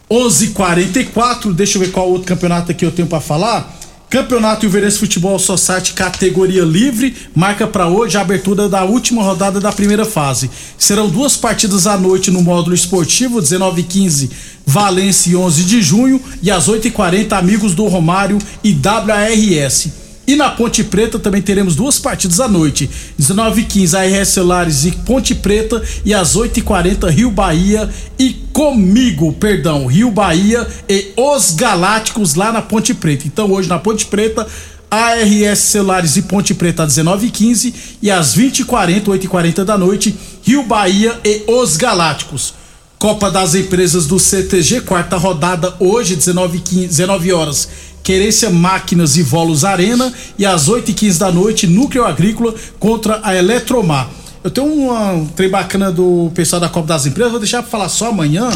11:44. 0.10 1.54
Deixa 1.54 1.78
eu 1.78 1.82
ver 1.82 1.92
qual 1.92 2.10
outro 2.10 2.28
campeonato 2.28 2.72
aqui 2.72 2.86
eu 2.86 2.92
tenho 2.92 3.08
para 3.08 3.22
falar. 3.22 3.80
Campeonato 4.16 4.66
Ilverense 4.66 4.98
Futebol 4.98 5.38
Society 5.38 5.92
categoria 5.92 6.64
livre, 6.64 7.14
marca 7.36 7.68
para 7.68 7.90
hoje 7.90 8.18
a 8.18 8.22
abertura 8.22 8.70
da 8.70 8.86
última 8.86 9.22
rodada 9.22 9.60
da 9.60 9.74
primeira 9.74 10.06
fase. 10.06 10.50
Serão 10.78 11.10
duas 11.10 11.36
partidas 11.36 11.86
à 11.86 11.98
noite 11.98 12.32
no 12.32 12.42
módulo 12.42 12.74
esportivo, 12.74 13.42
19 13.42 13.82
e 13.82 13.84
15 13.84 14.32
Valência 14.66 15.32
e 15.32 15.36
11 15.36 15.66
de 15.66 15.82
junho 15.82 16.22
e 16.42 16.50
às 16.50 16.70
8 16.70 16.88
e 16.88 16.92
40 16.92 17.36
Amigos 17.36 17.76
do 17.76 17.88
Romário 17.88 18.38
e 18.64 18.72
WRS. 18.72 20.05
E 20.28 20.36
na 20.36 20.50
Ponte 20.50 20.84
Preta 20.84 21.20
também 21.20 21.42
teremos 21.42 21.76
duas 21.76 22.00
partidas 22.00 22.40
à 22.40 22.48
noite. 22.48 22.90
19h15 23.20 23.94
ARS 23.94 24.30
Celulares 24.30 24.86
e 24.86 24.92
Ponte 24.92 25.36
Preta 25.36 25.82
e 26.04 26.14
às 26.14 26.36
8h40 26.36 27.10
Rio 27.10 27.30
Bahia 27.30 27.90
e 28.18 28.34
comigo, 28.52 29.34
perdão, 29.34 29.86
Rio 29.86 30.10
Bahia 30.10 30.68
e 30.90 31.12
os 31.16 31.52
Galácticos 31.52 32.36
lá 32.36 32.52
na 32.52 32.62
Ponte 32.62 32.94
Preta. 32.94 33.28
Então 33.28 33.52
hoje 33.52 33.70
na 33.70 33.78
Ponte 33.78 34.06
Preta 34.06 34.48
ARS 34.90 35.60
Celulares 35.60 36.16
e 36.16 36.24
Ponte 36.24 36.54
Preta 36.54 36.84
às 36.84 36.96
19h15 36.96 37.74
e 38.02 38.10
às 38.10 38.36
20h40, 38.36 39.04
8h40 39.06 39.64
da 39.64 39.78
noite, 39.78 40.16
Rio 40.42 40.64
Bahia 40.64 41.20
e 41.24 41.44
os 41.48 41.78
Galácticos. 41.78 42.54
Copa 42.98 43.30
das 43.30 43.54
Empresas 43.54 44.08
do 44.08 44.18
CTG, 44.18 44.82
quarta 44.82 45.18
rodada 45.18 45.76
hoje, 45.80 46.16
19, 46.16 46.60
15, 46.60 46.88
19 46.88 47.34
horas. 47.34 47.70
Querência 48.06 48.52
Máquinas 48.52 49.18
e 49.18 49.24
Volos 49.24 49.66
Arena 49.66 50.14
e 50.38 50.46
às 50.46 50.70
8h15 50.70 51.18
da 51.18 51.32
noite, 51.32 51.66
Núcleo 51.66 52.06
Agrícola 52.06 52.54
contra 52.80 53.20
a 53.24 53.36
Eletromar. 53.36 54.08
Eu 54.44 54.52
tenho 54.52 54.68
um 54.68 55.26
trem 55.26 55.50
bacana 55.50 55.92
do 55.92 56.32
pessoal 56.36 56.60
da 56.60 56.70
Copa 56.70 56.88
das 56.88 57.08
Empresas, 57.08 57.32
vou 57.32 57.40
deixar 57.40 57.64
para 57.64 57.72
falar 57.72 57.90
só 57.90 58.10
amanhã, 58.10 58.48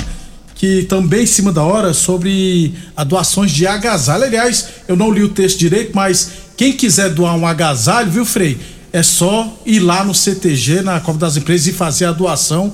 que 0.53 0.83
também 0.83 1.23
em 1.23 1.25
cima 1.25 1.51
da 1.51 1.63
hora, 1.63 1.95
sobre 1.95 2.75
a 2.95 3.03
doações 3.03 3.49
de 3.49 3.65
agasalho. 3.65 4.23
Aliás, 4.25 4.67
eu 4.87 4.95
não 4.95 5.09
li 5.09 5.23
o 5.23 5.29
texto 5.29 5.57
direito, 5.57 5.93
mas 5.95 6.29
quem 6.55 6.71
quiser 6.73 7.09
doar 7.09 7.35
um 7.35 7.47
agasalho, 7.47 8.11
viu, 8.11 8.25
Frei? 8.25 8.55
É 8.93 9.01
só 9.01 9.51
ir 9.65 9.79
lá 9.79 10.03
no 10.03 10.13
CTG, 10.13 10.83
na 10.83 10.99
Copa 10.99 11.17
das 11.17 11.37
Empresas, 11.37 11.65
e 11.65 11.73
fazer 11.73 12.05
a 12.05 12.11
doação. 12.11 12.71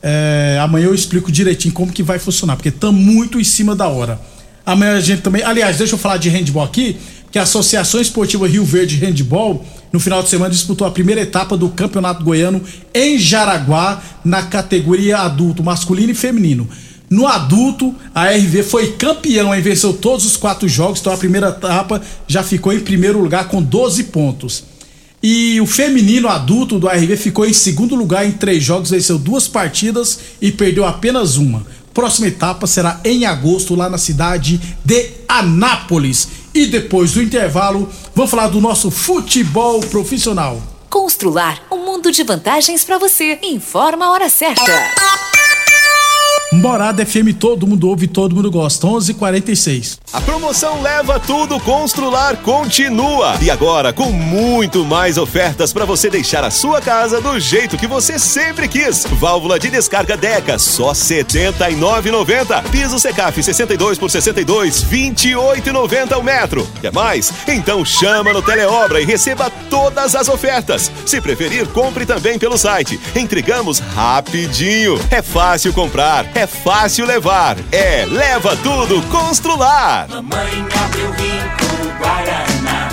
É, 0.00 0.56
amanhã 0.62 0.86
eu 0.86 0.94
explico 0.94 1.32
direitinho 1.32 1.74
como 1.74 1.90
que 1.90 2.02
vai 2.04 2.20
funcionar, 2.20 2.54
porque 2.54 2.70
tá 2.70 2.92
muito 2.92 3.40
em 3.40 3.44
cima 3.44 3.74
da 3.74 3.88
hora. 3.88 4.20
Amanhã 4.64 4.96
a 4.96 5.00
gente 5.00 5.22
também. 5.22 5.42
Aliás, 5.42 5.78
deixa 5.78 5.94
eu 5.94 5.98
falar 5.98 6.16
de 6.16 6.28
handball 6.28 6.64
aqui, 6.64 6.96
que 7.30 7.38
a 7.38 7.42
Associação 7.42 8.00
Esportiva 8.00 8.46
Rio 8.46 8.64
Verde 8.64 8.96
Handball, 8.96 9.64
no 9.92 9.98
final 9.98 10.22
de 10.22 10.28
semana, 10.28 10.50
disputou 10.50 10.86
a 10.86 10.90
primeira 10.90 11.20
etapa 11.20 11.56
do 11.56 11.68
Campeonato 11.68 12.22
Goiano 12.22 12.62
em 12.94 13.18
Jaraguá, 13.18 14.02
na 14.24 14.42
categoria 14.42 15.18
adulto, 15.18 15.62
masculino 15.62 16.12
e 16.12 16.14
feminino. 16.14 16.68
No 17.08 17.26
adulto, 17.26 17.94
a 18.14 18.30
RV 18.30 18.62
foi 18.62 18.92
campeão 18.92 19.54
e 19.54 19.60
venceu 19.60 19.92
todos 19.92 20.24
os 20.24 20.36
quatro 20.36 20.66
jogos, 20.68 21.00
então 21.00 21.12
a 21.12 21.16
primeira 21.18 21.48
etapa 21.48 22.00
já 22.26 22.42
ficou 22.42 22.72
em 22.72 22.80
primeiro 22.80 23.20
lugar 23.20 23.48
com 23.48 23.62
12 23.62 24.04
pontos. 24.04 24.64
E 25.22 25.60
o 25.60 25.66
feminino 25.66 26.28
adulto 26.28 26.78
do 26.78 26.88
RV 26.88 27.16
ficou 27.16 27.46
em 27.46 27.52
segundo 27.52 27.94
lugar 27.94 28.26
em 28.26 28.32
três 28.32 28.64
jogos, 28.64 28.90
venceu 28.90 29.18
duas 29.18 29.46
partidas 29.46 30.18
e 30.40 30.50
perdeu 30.50 30.84
apenas 30.84 31.36
uma. 31.36 31.64
Próxima 31.92 32.28
etapa 32.28 32.66
será 32.66 33.00
em 33.04 33.26
agosto, 33.26 33.74
lá 33.74 33.88
na 33.88 33.98
cidade 33.98 34.60
de 34.84 35.10
Anápolis. 35.28 36.28
E 36.54 36.66
depois 36.66 37.12
do 37.12 37.22
intervalo, 37.22 37.88
vamos 38.14 38.30
falar 38.30 38.48
do 38.48 38.60
nosso 38.60 38.90
futebol 38.90 39.80
profissional. 39.80 40.60
Constrular 40.90 41.62
um 41.70 41.84
mundo 41.84 42.12
de 42.12 42.22
vantagens 42.22 42.84
para 42.84 42.98
você. 42.98 43.38
Informa 43.42 44.06
a 44.06 44.10
hora 44.10 44.28
certa. 44.28 45.31
Morada 46.52 47.04
FM, 47.06 47.32
todo 47.40 47.66
mundo 47.66 47.88
ouve, 47.88 48.06
todo 48.06 48.34
mundo 48.34 48.50
gosta. 48.50 48.86
11:46. 48.86 49.98
A 50.12 50.20
promoção 50.20 50.82
Leva 50.82 51.18
Tudo 51.18 51.58
Constrular 51.58 52.36
continua 52.36 53.36
e 53.40 53.50
agora 53.50 53.90
com 53.90 54.12
muito 54.12 54.84
mais 54.84 55.16
ofertas 55.16 55.72
para 55.72 55.86
você 55.86 56.10
deixar 56.10 56.44
a 56.44 56.50
sua 56.50 56.82
casa 56.82 57.22
do 57.22 57.40
jeito 57.40 57.78
que 57.78 57.86
você 57.86 58.18
sempre 58.18 58.68
quis. 58.68 59.06
Válvula 59.12 59.58
de 59.58 59.70
descarga 59.70 60.14
Deca 60.14 60.58
só 60.58 60.88
R$ 60.88 60.94
79,90. 60.94 62.62
Piso 62.70 62.98
Secaf 62.98 63.42
62 63.42 63.98
por 63.98 64.10
62, 64.10 64.84
28,90 64.84 66.18
o 66.18 66.22
metro. 66.22 66.68
Quer 66.82 66.92
mais? 66.92 67.32
Então 67.48 67.82
chama 67.82 68.30
no 68.34 68.42
Teleobra 68.42 69.00
e 69.00 69.06
receba 69.06 69.50
todas 69.70 70.14
as 70.14 70.28
ofertas. 70.28 70.92
Se 71.06 71.18
preferir, 71.18 71.66
compre 71.68 72.04
também 72.04 72.38
pelo 72.38 72.58
site. 72.58 73.00
Entregamos 73.16 73.78
rapidinho. 73.78 75.00
É 75.10 75.22
fácil 75.22 75.72
comprar, 75.72 76.26
é 76.34 76.41
fácil 76.46 77.06
levar. 77.06 77.56
É 77.70 78.04
Leva 78.06 78.56
Tudo 78.56 79.02
Constrular. 79.08 80.06
Mamãe 80.08 80.66
abriu 80.84 81.10
rico 81.12 81.98
Guaraná 81.98 82.88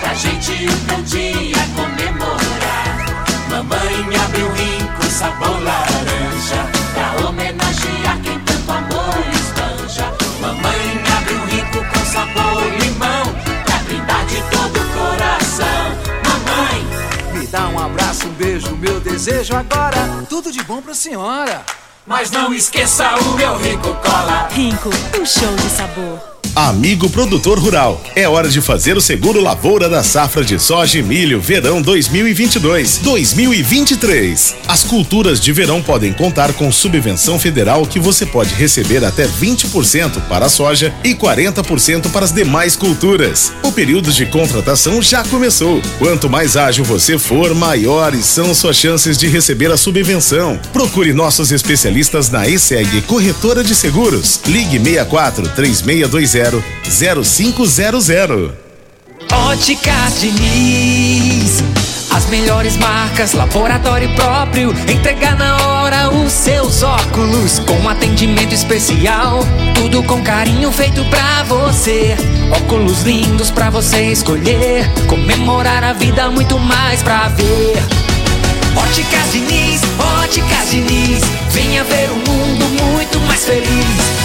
Pra 0.00 0.14
gente 0.14 0.52
um 0.52 1.02
dia 1.02 1.56
comemorar. 1.74 3.06
Mamãe 3.48 4.16
abriu 4.24 4.50
rico 4.52 5.04
sabor 5.10 5.62
laranja 5.62 6.66
Pra 6.94 7.28
homenagear 7.28 8.20
quem 8.22 8.38
tanto 8.40 8.72
amor 8.72 9.24
espanja. 9.32 10.12
Mamãe 10.40 11.02
abriu 11.18 11.44
rico 11.46 11.84
com 11.92 12.04
sabor 12.06 12.62
limão 12.80 13.34
Pra 13.64 13.76
brindar 13.78 14.26
de 14.26 14.42
todo 14.50 14.80
o 14.80 14.88
coração. 14.92 15.92
Mamãe! 16.24 17.38
Me 17.38 17.46
dá 17.46 17.68
um 17.68 17.78
abraço, 17.78 18.26
um 18.26 18.32
beijo, 18.32 18.76
meu 18.76 19.00
desejo 19.00 19.54
agora. 19.54 20.24
Tudo 20.28 20.50
de 20.50 20.62
bom 20.62 20.80
pra 20.80 20.94
senhora 20.94 21.64
Mas 22.06 22.30
não 22.30 22.52
esqueça 22.52 23.14
o 23.16 23.34
meu 23.34 23.56
rico 23.58 23.94
cola 24.02 24.48
Rinco, 24.50 24.88
um 25.20 25.26
show 25.26 25.54
de 25.56 25.68
sabor. 25.68 26.39
Amigo 26.60 27.08
produtor 27.08 27.58
rural, 27.58 28.04
é 28.14 28.28
hora 28.28 28.46
de 28.46 28.60
fazer 28.60 28.94
o 28.94 29.00
seguro 29.00 29.40
lavoura 29.40 29.88
da 29.88 30.02
safra 30.02 30.44
de 30.44 30.58
soja 30.58 30.98
e 30.98 31.02
milho 31.02 31.40
verão 31.40 31.82
2022-2023. 31.82 34.56
As 34.68 34.84
culturas 34.84 35.40
de 35.40 35.54
verão 35.54 35.80
podem 35.80 36.12
contar 36.12 36.52
com 36.52 36.70
subvenção 36.70 37.38
federal 37.38 37.86
que 37.86 37.98
você 37.98 38.26
pode 38.26 38.54
receber 38.54 39.02
até 39.02 39.26
20% 39.26 40.20
para 40.28 40.44
a 40.44 40.50
soja 40.50 40.92
e 41.02 41.14
40% 41.14 42.10
para 42.10 42.26
as 42.26 42.32
demais 42.32 42.76
culturas. 42.76 43.54
O 43.62 43.72
período 43.72 44.12
de 44.12 44.26
contratação 44.26 45.00
já 45.00 45.24
começou. 45.24 45.80
Quanto 45.98 46.28
mais 46.28 46.58
ágil 46.58 46.84
você 46.84 47.16
for, 47.16 47.54
maiores 47.54 48.26
são 48.26 48.52
suas 48.52 48.76
chances 48.76 49.16
de 49.16 49.28
receber 49.28 49.72
a 49.72 49.78
subvenção. 49.78 50.60
Procure 50.74 51.14
nossos 51.14 51.52
especialistas 51.52 52.28
na 52.28 52.46
ESEG 52.46 53.00
Corretora 53.06 53.64
de 53.64 53.74
Seguros. 53.74 54.42
Ligue 54.46 54.78
64 54.78 55.48
3620 55.54 56.49
0500. 56.84 58.50
Óticas 59.32 60.20
Diniz. 60.20 61.62
As 62.10 62.26
melhores 62.26 62.76
marcas, 62.76 63.32
laboratório 63.32 64.12
próprio. 64.14 64.74
Entregar 64.88 65.36
na 65.36 65.56
hora 65.68 66.10
os 66.10 66.32
seus 66.32 66.82
óculos. 66.82 67.60
Com 67.60 67.88
atendimento 67.88 68.52
especial. 68.52 69.40
Tudo 69.74 70.02
com 70.02 70.22
carinho 70.22 70.72
feito 70.72 71.04
pra 71.04 71.44
você. 71.44 72.16
Óculos 72.50 73.02
lindos 73.02 73.50
pra 73.50 73.70
você 73.70 74.10
escolher. 74.10 74.90
Comemorar 75.06 75.84
a 75.84 75.92
vida, 75.92 76.28
muito 76.30 76.58
mais 76.58 77.02
pra 77.02 77.28
ver. 77.28 77.99
Óticas 78.76 79.32
Diniz, 79.32 79.80
Óticas 80.22 80.70
Diniz. 80.70 81.20
Venha 81.50 81.84
ver 81.84 82.10
um 82.10 82.16
mundo 82.16 82.64
muito 82.82 83.20
mais 83.20 83.44
feliz. 83.44 83.66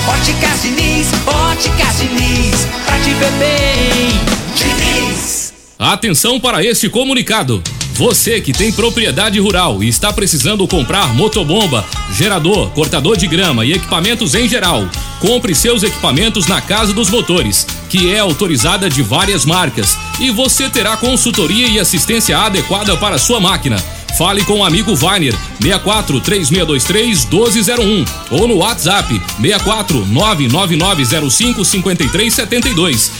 Óticas 0.08 0.62
Diniz, 0.62 1.08
Óticas 1.26 1.98
Diniz. 1.98 2.68
Pra 2.86 3.00
te 3.00 3.14
ver 3.14 3.32
bem, 3.34 4.20
Diniz. 4.56 5.54
Atenção 5.78 6.40
para 6.40 6.64
este 6.64 6.90
comunicado. 6.90 7.62
Você 7.94 8.42
que 8.42 8.52
tem 8.52 8.74
propriedade 8.74 9.40
rural 9.40 9.82
e 9.82 9.88
está 9.88 10.12
precisando 10.12 10.68
comprar 10.68 11.14
motobomba, 11.14 11.86
gerador, 12.12 12.70
cortador 12.72 13.16
de 13.16 13.26
grama 13.26 13.66
e 13.66 13.72
equipamentos 13.72 14.36
em 14.36 14.50
geral, 14.50 14.86
compre 15.22 15.56
seus 15.56 15.82
equipamentos 15.82 16.46
na 16.46 16.60
Casa 16.60 16.92
dos 16.92 17.10
Motores, 17.10 17.66
que 17.90 18.14
é 18.14 18.20
autorizada 18.20 18.90
de 18.90 19.02
várias 19.02 19.46
marcas, 19.46 19.98
e 20.20 20.30
você 20.30 20.70
terá 20.70 20.98
consultoria 20.98 21.68
e 21.68 21.80
assistência 21.80 22.38
adequada 22.38 22.98
para 22.98 23.18
sua 23.18 23.40
máquina. 23.40 23.78
Fale 24.18 24.46
com 24.46 24.60
o 24.60 24.64
amigo 24.64 24.96
Vainer 24.96 25.36
64 25.62 26.22
3623 26.22 27.26
1201 27.26 28.06
ou 28.32 28.48
no 28.48 28.58
WhatsApp 28.58 29.10
64 29.42 30.06
99905 30.06 31.66
5372. 31.66 33.12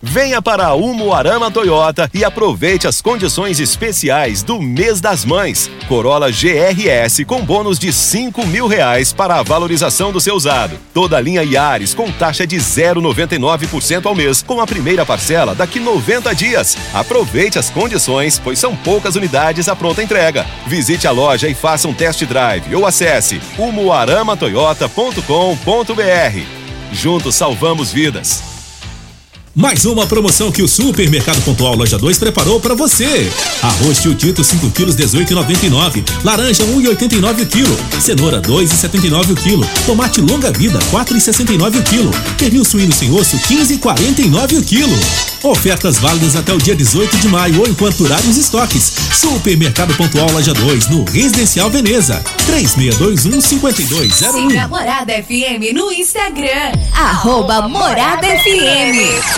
Venha 0.00 0.40
para 0.40 0.66
a 0.66 0.74
Umuarama 0.74 1.50
Toyota 1.50 2.08
e 2.14 2.24
aproveite 2.24 2.86
as 2.86 3.02
condições 3.02 3.58
especiais 3.58 4.44
do 4.44 4.60
mês 4.60 5.00
das 5.00 5.24
mães. 5.24 5.68
Corolla 5.88 6.30
GRS 6.30 7.24
com 7.24 7.44
bônus 7.44 7.78
de 7.78 7.92
5 7.92 8.46
mil 8.46 8.68
reais 8.68 9.12
para 9.12 9.36
a 9.36 9.42
valorização 9.42 10.12
do 10.12 10.20
seu 10.20 10.34
usado. 10.34 10.78
Toda 10.94 11.16
a 11.16 11.20
linha 11.20 11.42
Yaris 11.42 11.94
com 11.94 12.12
taxa 12.12 12.46
de 12.46 12.56
0,99% 12.56 14.06
ao 14.06 14.14
mês, 14.14 14.42
com 14.42 14.60
a 14.60 14.66
primeira 14.66 15.04
parcela 15.04 15.54
daqui 15.54 15.80
90 15.80 16.34
dias. 16.34 16.76
Aproveite 16.94 17.58
as 17.58 17.68
condições, 17.68 18.40
pois 18.42 18.58
são 18.58 18.76
poucas 18.76 19.16
unidades 19.16 19.68
à 19.68 19.74
pronta 19.74 20.02
entrega. 20.02 20.46
Visite 20.66 21.08
a 21.08 21.10
loja 21.10 21.48
e 21.48 21.54
faça 21.54 21.88
um 21.88 21.94
test 21.94 22.24
drive 22.24 22.74
ou 22.74 22.86
acesse 22.86 23.40
umuaramatoyota.com.br. 23.58 26.40
Juntos 26.92 27.34
salvamos 27.34 27.92
vidas. 27.92 28.47
Mais 29.54 29.84
uma 29.84 30.06
promoção 30.06 30.52
que 30.52 30.62
o 30.62 30.68
Supermercado 30.68 31.42
Pontual 31.42 31.74
Loja 31.74 31.98
2 31.98 32.18
preparou 32.18 32.60
para 32.60 32.74
você. 32.74 33.30
Arroz 33.62 34.00
tio 34.00 34.14
Tito 34.14 34.44
5 34.44 34.70
quilos 34.70 34.94
18,99. 34.94 36.04
Laranja 36.22 36.64
1,89 36.64 37.42
o 37.42 37.46
quilo. 37.46 37.78
Cenoura 38.00 38.40
2,79 38.40 39.32
o 39.32 39.34
quilo. 39.34 39.68
Tomate 39.84 40.20
longa 40.20 40.52
vida 40.52 40.78
4,69 40.90 41.80
o 41.80 41.82
quilo. 41.82 42.10
Pernil 42.36 42.64
suíno 42.64 42.92
sem 42.92 43.10
osso 43.10 43.36
15,49 43.38 44.58
o 44.58 44.62
quilo. 44.62 44.98
Ofertas 45.42 45.98
válidas 45.98 46.36
até 46.36 46.52
o 46.52 46.58
dia 46.58 46.74
18 46.74 47.16
de 47.16 47.28
maio 47.28 47.60
ou 47.60 47.68
enquanto 47.68 47.98
durarem 47.98 48.28
os 48.30 48.36
estoques. 48.36 48.92
Supermercado 49.12 49.94
Pontual 49.96 50.30
Loja 50.32 50.54
2 50.54 50.88
no 50.88 51.04
Residencial 51.04 51.70
Veneza. 51.70 52.22
3621 52.46 53.40
5201. 53.40 54.50
Siga 54.50 54.68
Morada 54.68 55.12
FM 55.12 55.74
no 55.74 55.92
Instagram. 55.92 56.72
Morada 57.68 58.26
FM. 58.26 59.37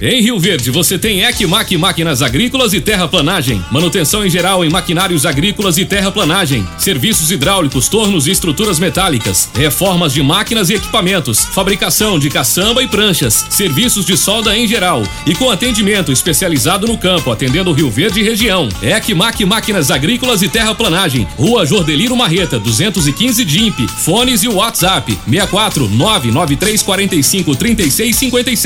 Em 0.00 0.22
Rio 0.22 0.40
Verde, 0.40 0.70
você 0.70 0.98
tem 0.98 1.20
Ecmac 1.20 1.76
Máquinas 1.76 2.22
Agrícolas 2.22 2.72
e 2.72 2.80
Terraplanagem. 2.80 3.62
Manutenção 3.70 4.24
em 4.24 4.30
geral 4.30 4.64
em 4.64 4.70
maquinários 4.70 5.26
agrícolas 5.26 5.76
e 5.76 5.84
terraplanagem. 5.84 6.66
Serviços 6.78 7.30
hidráulicos, 7.30 7.90
tornos 7.90 8.26
e 8.26 8.30
estruturas 8.30 8.78
metálicas. 8.78 9.50
Reformas 9.54 10.14
de 10.14 10.22
máquinas 10.22 10.70
e 10.70 10.76
equipamentos. 10.76 11.44
Fabricação 11.44 12.18
de 12.18 12.30
caçamba 12.30 12.82
e 12.82 12.88
pranchas. 12.88 13.44
Serviços 13.50 14.06
de 14.06 14.16
solda 14.16 14.56
em 14.56 14.66
geral. 14.66 15.02
E 15.26 15.34
com 15.34 15.50
atendimento 15.50 16.10
especializado 16.10 16.86
no 16.86 16.96
campo, 16.96 17.30
atendendo 17.30 17.72
Rio 17.72 17.90
Verde 17.90 18.20
e 18.20 18.22
região. 18.22 18.66
Ecmac 18.82 19.44
Máquinas 19.44 19.90
Agrícolas 19.90 20.40
e 20.40 20.48
Terraplanagem. 20.48 21.28
Rua 21.36 21.66
Jordeliro 21.66 22.16
Marreta, 22.16 22.58
215 22.58 23.44
DIMP. 23.44 23.86
Fones 23.88 24.42
e 24.42 24.48
WhatsApp: 24.48 25.12
64 25.28 25.86
993 25.86 26.82
45 26.82 27.54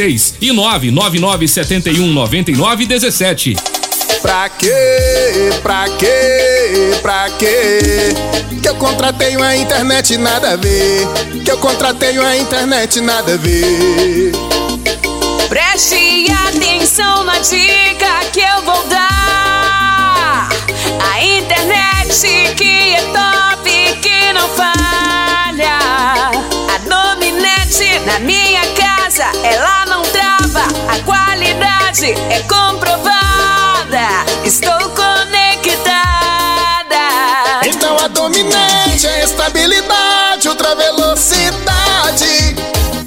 36 0.04 0.34
56 0.34 0.34
e 0.40 0.52
999 0.52 1.48
71 1.48 2.12
99 2.12 2.86
17. 2.86 3.56
Pra 4.20 4.48
quê? 4.48 4.70
Pra 5.62 5.84
quê? 5.98 6.98
Pra 7.00 7.30
quê? 7.38 8.14
Que 8.62 8.68
eu 8.68 8.74
contratei 8.76 9.36
uma 9.36 9.56
internet 9.56 10.16
nada 10.18 10.52
a 10.52 10.56
ver. 10.56 11.06
Que 11.44 11.50
eu 11.50 11.58
contratei 11.58 12.18
uma 12.18 12.36
internet 12.36 13.00
nada 13.00 13.34
a 13.34 13.36
ver. 13.36 14.32
Preste 15.48 16.26
atenção 16.48 17.24
na 17.24 17.38
dica 17.38 18.24
que 18.32 18.40
eu 18.40 18.62
vou 18.62 18.82
dar. 18.88 20.48
A 21.12 21.22
internet 21.22 22.54
que 22.56 22.94
é 22.94 23.02
top, 23.12 23.70
que 24.00 24.32
não 24.32 24.48
falha. 24.50 25.78
A 26.74 26.78
Dominete 26.88 27.98
na 28.06 28.18
minha 28.20 28.62
casa, 28.74 29.24
ela 29.44 29.63
é 32.02 32.40
comprovada. 32.48 34.24
Estou 34.44 34.90
conectada. 34.90 35.84
Então 37.64 37.96
a 37.98 38.08
dominante 38.08 39.06
é 39.06 39.22
estabilidade, 39.22 40.48
ultra 40.48 40.74
velocidade. 40.74 42.56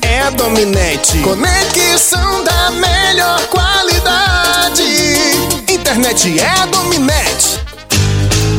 É 0.02 0.22
a 0.22 0.30
dominante. 0.30 1.18
Conexão 1.20 2.44
da 2.46 2.72
melhor 2.72 3.46
qualidade. 3.48 4.84
Internet 5.68 6.40
é 6.40 6.50
a 6.50 6.66
dominante. 6.68 7.57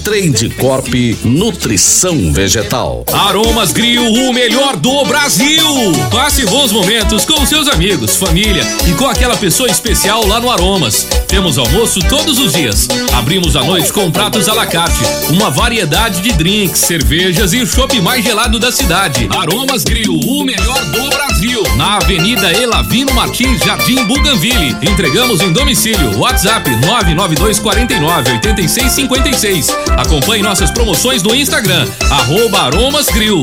Trade 0.00 0.50
Corp 0.58 0.88
Nutrição 1.24 2.32
Vegetal. 2.32 3.04
Aromas 3.12 3.72
Grill, 3.72 4.02
o 4.02 4.32
melhor 4.32 4.76
do 4.76 5.04
Brasil! 5.04 5.64
Passe 6.10 6.44
bons 6.46 6.72
momentos 6.72 7.24
com 7.24 7.44
seus 7.46 7.68
amigos, 7.68 8.16
família 8.16 8.62
e 8.88 8.92
com 8.94 9.06
aquela 9.06 9.36
pessoa 9.36 9.68
especial 9.70 10.26
lá 10.26 10.40
no 10.40 10.50
Aromas. 10.50 11.06
Temos 11.28 11.58
almoço 11.58 12.00
todos 12.08 12.38
os 12.38 12.52
dias. 12.52 12.88
Abrimos 13.12 13.56
à 13.56 13.64
noite 13.64 13.92
com 13.92 14.10
pratos 14.10 14.48
à 14.48 14.54
la 14.54 14.66
carte, 14.66 15.00
uma 15.30 15.50
variedade 15.50 16.20
de 16.20 16.32
drinks, 16.32 16.80
cervejas 16.80 17.52
e 17.52 17.60
o 17.60 17.66
chopp 17.66 18.00
mais 18.00 18.24
gelado 18.24 18.58
da 18.58 18.72
cidade. 18.72 19.28
Aromas 19.36 19.84
Grill, 19.84 20.14
o 20.14 20.44
melhor 20.44 20.84
do 20.86 21.08
Brasil. 21.08 21.62
Na 21.76 21.96
Avenida 21.96 22.52
Elavino 22.52 23.12
Martins, 23.14 23.60
Jardim 23.64 24.04
Buganville. 24.04 24.76
Entregamos 24.82 25.40
em 25.40 25.52
domicílio. 25.52 26.18
WhatsApp 26.18 26.68
992 26.70 27.58
49 27.58 28.30
86 28.32 28.92
56. 28.92 29.85
Acompanhe 29.96 30.42
nossas 30.42 30.70
promoções 30.70 31.22
no 31.22 31.34
Instagram, 31.34 31.86
arroba 32.10 32.62
Aromas 32.62 33.06
Grill. 33.06 33.42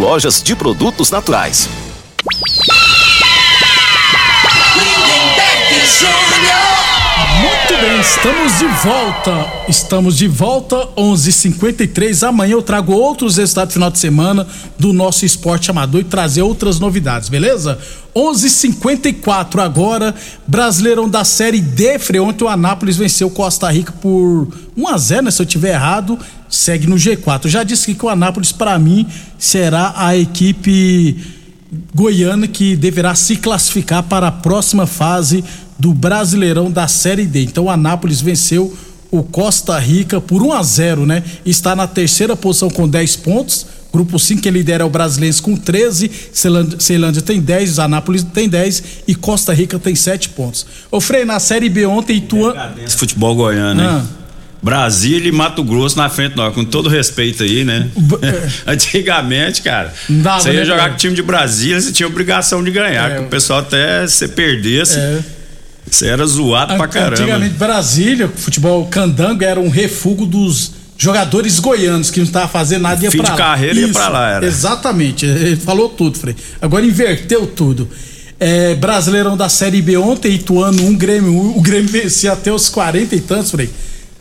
lojas 0.00 0.42
de 0.42 0.56
produtos 0.56 1.10
naturais. 1.10 1.68
Muito 7.40 7.80
bem, 7.80 8.00
estamos 8.00 8.58
de 8.58 8.66
volta. 8.82 9.52
Estamos 9.68 10.16
de 10.16 10.26
volta, 10.26 10.88
11:53. 10.96 12.22
Amanhã 12.22 12.52
eu 12.52 12.62
trago 12.62 12.94
outros 12.94 13.36
resultados 13.36 13.74
do 13.74 13.74
final 13.74 13.90
de 13.90 13.98
semana 13.98 14.46
do 14.78 14.94
nosso 14.94 15.26
esporte 15.26 15.70
amador 15.70 16.00
e 16.00 16.04
trazer 16.04 16.40
outras 16.40 16.80
novidades, 16.80 17.28
beleza? 17.28 17.78
11:54 18.14 19.60
agora. 19.60 20.14
Brasileirão 20.46 21.08
da 21.10 21.24
Série 21.24 21.60
D. 21.60 21.98
Ontem 22.20 22.44
o 22.44 22.48
Anápolis 22.48 22.96
venceu 22.96 23.28
Costa 23.30 23.70
Rica 23.70 23.92
por 23.92 24.48
1 24.74 24.88
a 24.88 24.96
0, 24.96 25.22
né? 25.24 25.30
Se 25.30 25.42
eu 25.42 25.46
tiver 25.46 25.74
errado, 25.74 26.18
segue 26.50 26.86
no 26.86 26.96
G4. 26.96 27.44
Eu 27.44 27.50
já 27.50 27.62
disse 27.62 27.94
que 27.94 28.04
o 28.04 28.08
Anápolis 28.08 28.50
para 28.52 28.78
mim 28.78 29.06
será 29.38 29.94
a 29.96 30.16
equipe 30.16 31.16
goiana 31.94 32.48
que 32.48 32.74
deverá 32.76 33.14
se 33.14 33.36
classificar 33.36 34.02
para 34.02 34.28
a 34.28 34.32
próxima 34.32 34.86
fase 34.86 35.44
do 35.78 35.94
Brasileirão 35.94 36.70
da 36.70 36.88
Série 36.88 37.24
D. 37.26 37.42
Então 37.44 37.64
o 37.64 37.70
Anápolis 37.70 38.20
venceu 38.20 38.76
o 39.10 39.22
Costa 39.22 39.78
Rica 39.78 40.20
por 40.20 40.42
1 40.42 40.52
a 40.52 40.62
0, 40.62 41.06
né? 41.06 41.22
Está 41.44 41.74
na 41.74 41.86
terceira 41.86 42.36
posição 42.36 42.68
com 42.68 42.88
10 42.88 43.16
pontos. 43.16 43.66
Grupo 43.92 44.20
5 44.20 44.40
que 44.40 44.50
lidera 44.50 44.84
é 44.84 44.86
o 44.86 44.90
Brasileiro 44.90 45.42
com 45.42 45.56
13, 45.56 46.08
Ceilândia, 46.32 46.78
Ceilândia 46.78 47.22
tem 47.22 47.40
10, 47.40 47.80
Anápolis 47.80 48.22
tem 48.22 48.48
10 48.48 48.82
e 49.08 49.16
Costa 49.16 49.52
Rica 49.52 49.80
tem 49.80 49.96
7 49.96 50.28
pontos. 50.28 50.64
Ô 50.92 51.00
Frei, 51.00 51.24
na 51.24 51.40
Série 51.40 51.68
B 51.68 51.86
ontem 51.86 52.18
Ituano. 52.18 52.54
Futebol 52.88 53.34
goiano, 53.34 53.80
Ah. 53.82 53.98
hein? 53.98 54.19
Brasília 54.62 55.28
e 55.28 55.32
Mato 55.32 55.64
Grosso 55.64 55.96
na 55.96 56.08
frente, 56.08 56.36
não, 56.36 56.52
com 56.52 56.64
todo 56.64 56.88
respeito 56.88 57.42
aí, 57.42 57.64
né? 57.64 57.88
Antigamente, 58.66 59.62
cara, 59.62 59.92
dava, 60.08 60.40
você 60.40 60.50
ia 60.50 60.60
né, 60.60 60.64
jogar 60.64 60.78
cara? 60.78 60.88
com 60.90 60.94
o 60.96 60.98
time 60.98 61.14
de 61.14 61.22
Brasília, 61.22 61.80
você 61.80 61.92
tinha 61.92 62.06
obrigação 62.06 62.62
de 62.62 62.70
ganhar, 62.70 63.10
É. 63.10 63.14
que 63.16 63.20
o 63.22 63.28
pessoal 63.28 63.60
até 63.60 64.06
se 64.06 64.28
perdesse, 64.28 64.98
você 65.90 66.08
era 66.08 66.24
zoado 66.26 66.76
pra 66.76 66.86
caramba. 66.88 67.12
Antigamente 67.22 67.54
Brasília, 67.54 68.28
futebol 68.28 68.86
candango 68.86 69.42
era 69.44 69.58
um 69.58 69.68
refúgio 69.68 70.26
dos 70.26 70.72
jogadores 70.98 71.58
goianos 71.58 72.10
que 72.10 72.18
não 72.20 72.26
estavam 72.26 72.48
fazendo 72.48 72.82
nada 72.82 73.02
ia 73.02 73.10
Fim 73.10 73.18
pra 73.18 73.24
de 73.26 73.30
lá. 73.32 73.36
carreira 73.38 73.80
ia 73.80 73.88
pra 73.88 74.08
lá, 74.08 74.30
era. 74.36 74.46
Exatamente, 74.46 75.24
ele 75.26 75.56
falou 75.56 75.88
tudo, 75.88 76.18
Frei. 76.18 76.36
Agora 76.60 76.84
inverteu 76.84 77.46
tudo. 77.46 77.88
É, 78.38 78.74
Brasileirão 78.74 79.36
da 79.36 79.48
Série 79.48 79.82
B 79.82 79.96
ontem, 79.98 80.34
Ituano 80.34 80.82
1, 80.82 80.86
um, 80.86 80.96
Grêmio 80.96 81.32
1. 81.32 81.58
O 81.58 81.60
Grêmio 81.60 81.88
vencia 81.90 82.32
até 82.32 82.50
os 82.52 82.68
40 82.70 83.14
e 83.14 83.20
tantos, 83.20 83.50
Frei. 83.50 83.68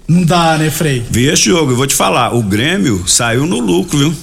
Não 0.10 0.24
dá, 0.24 0.58
né, 0.58 0.72
Frei? 0.72 1.04
Vi 1.12 1.28
esse 1.28 1.43
jogo, 1.43 1.72
eu 1.72 1.76
vou 1.78 1.86
te 1.86 1.93
falar, 1.93 2.34
o 2.36 2.41
Grêmio 2.41 3.04
saiu 3.08 3.45
no 3.45 3.60
lucro, 3.60 3.98
viu? 3.98 4.13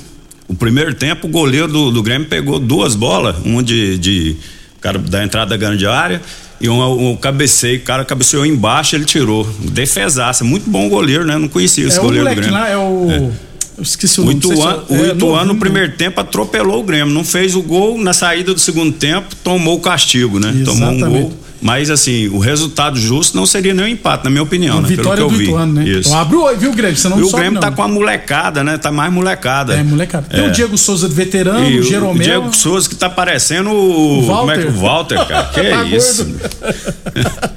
O 0.48 0.54
primeiro 0.54 0.92
tempo, 0.94 1.28
o 1.28 1.30
goleiro 1.30 1.68
do, 1.68 1.90
do 1.92 2.02
Grêmio 2.02 2.26
pegou 2.28 2.58
duas 2.58 2.96
bolas, 2.96 3.36
uma 3.44 3.62
de, 3.62 3.96
de 3.96 4.36
cara 4.80 4.98
da 4.98 5.22
entrada 5.24 5.50
da 5.50 5.56
grande 5.56 5.86
área 5.86 6.20
e 6.60 6.68
um, 6.68 7.10
um 7.10 7.16
cabeceio, 7.16 7.78
o 7.78 7.82
cara 7.82 8.04
cabeceou 8.04 8.44
embaixo, 8.44 8.96
ele 8.96 9.04
tirou. 9.04 9.46
Defesaça, 9.60 10.42
muito 10.42 10.68
bom 10.68 10.88
goleiro, 10.88 11.24
né? 11.24 11.38
Não 11.38 11.48
conhecia 11.48 11.86
esse 11.86 11.98
é 11.98 12.00
o 12.00 12.04
goleiro 12.04 12.28
do 12.28 12.34
Grêmio. 12.34 12.52
lá, 12.52 12.68
é 12.68 12.76
o. 12.76 13.32
Eu 13.76 13.82
esqueci 13.82 14.20
o 14.20 14.24
O 14.24 14.26
nome. 14.28 14.40
sei 14.40 14.56
se 14.56 14.62
Ituano, 14.62 14.82
é- 14.88 14.92
o 14.92 14.96
é 14.96 15.08
Ituano 15.08 15.16
novinho, 15.34 15.44
no 15.52 15.56
primeiro 15.60 15.92
tempo 15.92 16.18
atropelou 16.20 16.80
o 16.80 16.82
Grêmio, 16.82 17.12
não 17.12 17.22
fez 17.24 17.54
o 17.54 17.62
gol 17.62 17.98
na 18.02 18.12
saída 18.14 18.54
do 18.54 18.58
segundo 18.60 18.92
tempo, 18.92 19.36
tomou 19.44 19.76
o 19.76 19.80
castigo, 19.80 20.40
né? 20.40 20.48
Tomou 20.64 20.88
um 20.88 20.94
Exatamente. 20.96 21.22
gol. 21.22 21.32
Mas 21.62 21.90
assim, 21.90 22.28
o 22.28 22.38
resultado 22.38 22.98
justo 22.98 23.36
não 23.36 23.46
seria 23.46 23.72
nem 23.72 23.86
um 23.86 23.88
empate, 23.88 24.24
na 24.24 24.30
minha 24.30 24.42
opinião, 24.42 24.80
né? 24.82 24.88
Vitória 24.88 25.16
Pelo 25.24 25.30
que 25.30 25.34
do 25.34 25.34
eu 25.34 25.38
vi. 25.38 25.44
Ituano, 25.46 25.72
né? 25.72 25.88
Isso. 25.88 26.08
Então 26.08 26.20
abre 26.20 26.36
o 26.36 26.42
olho, 26.42 26.58
viu, 26.58 26.72
Grêmio? 26.72 26.96
Você 26.96 27.08
não 27.08 27.18
e 27.18 27.22
o 27.22 27.28
sobe, 27.28 27.42
Grêmio 27.42 27.60
tá 27.60 27.70
não. 27.70 27.76
com 27.76 27.82
a 27.82 27.88
molecada, 27.88 28.62
né? 28.62 28.76
Tá 28.76 28.92
mais 28.92 29.12
molecada. 29.12 29.74
É, 29.74 29.82
molecada. 29.82 30.26
Tem 30.28 30.44
É. 30.44 30.48
o 30.48 30.52
Diego 30.52 30.76
Souza 30.76 31.08
de 31.08 31.14
veterano, 31.14 31.66
E 31.68 31.78
o 31.78 31.80
o 31.80 31.82
Jeromel. 31.82 32.22
Diego 32.22 32.54
Souza 32.54 32.88
que 32.88 32.94
tá 32.94 33.08
parecendo 33.08 33.70
o. 33.70 34.20
O 34.22 34.26
Como 34.26 34.50
é 34.50 34.58
que 34.58 34.64
Walter. 34.64 34.76
o 34.76 34.80
Walter, 34.80 35.26
cara? 35.26 35.44
Que 35.54 35.62
Tá 35.70 35.84
isso? 35.84 36.24
gordo. 36.24 37.56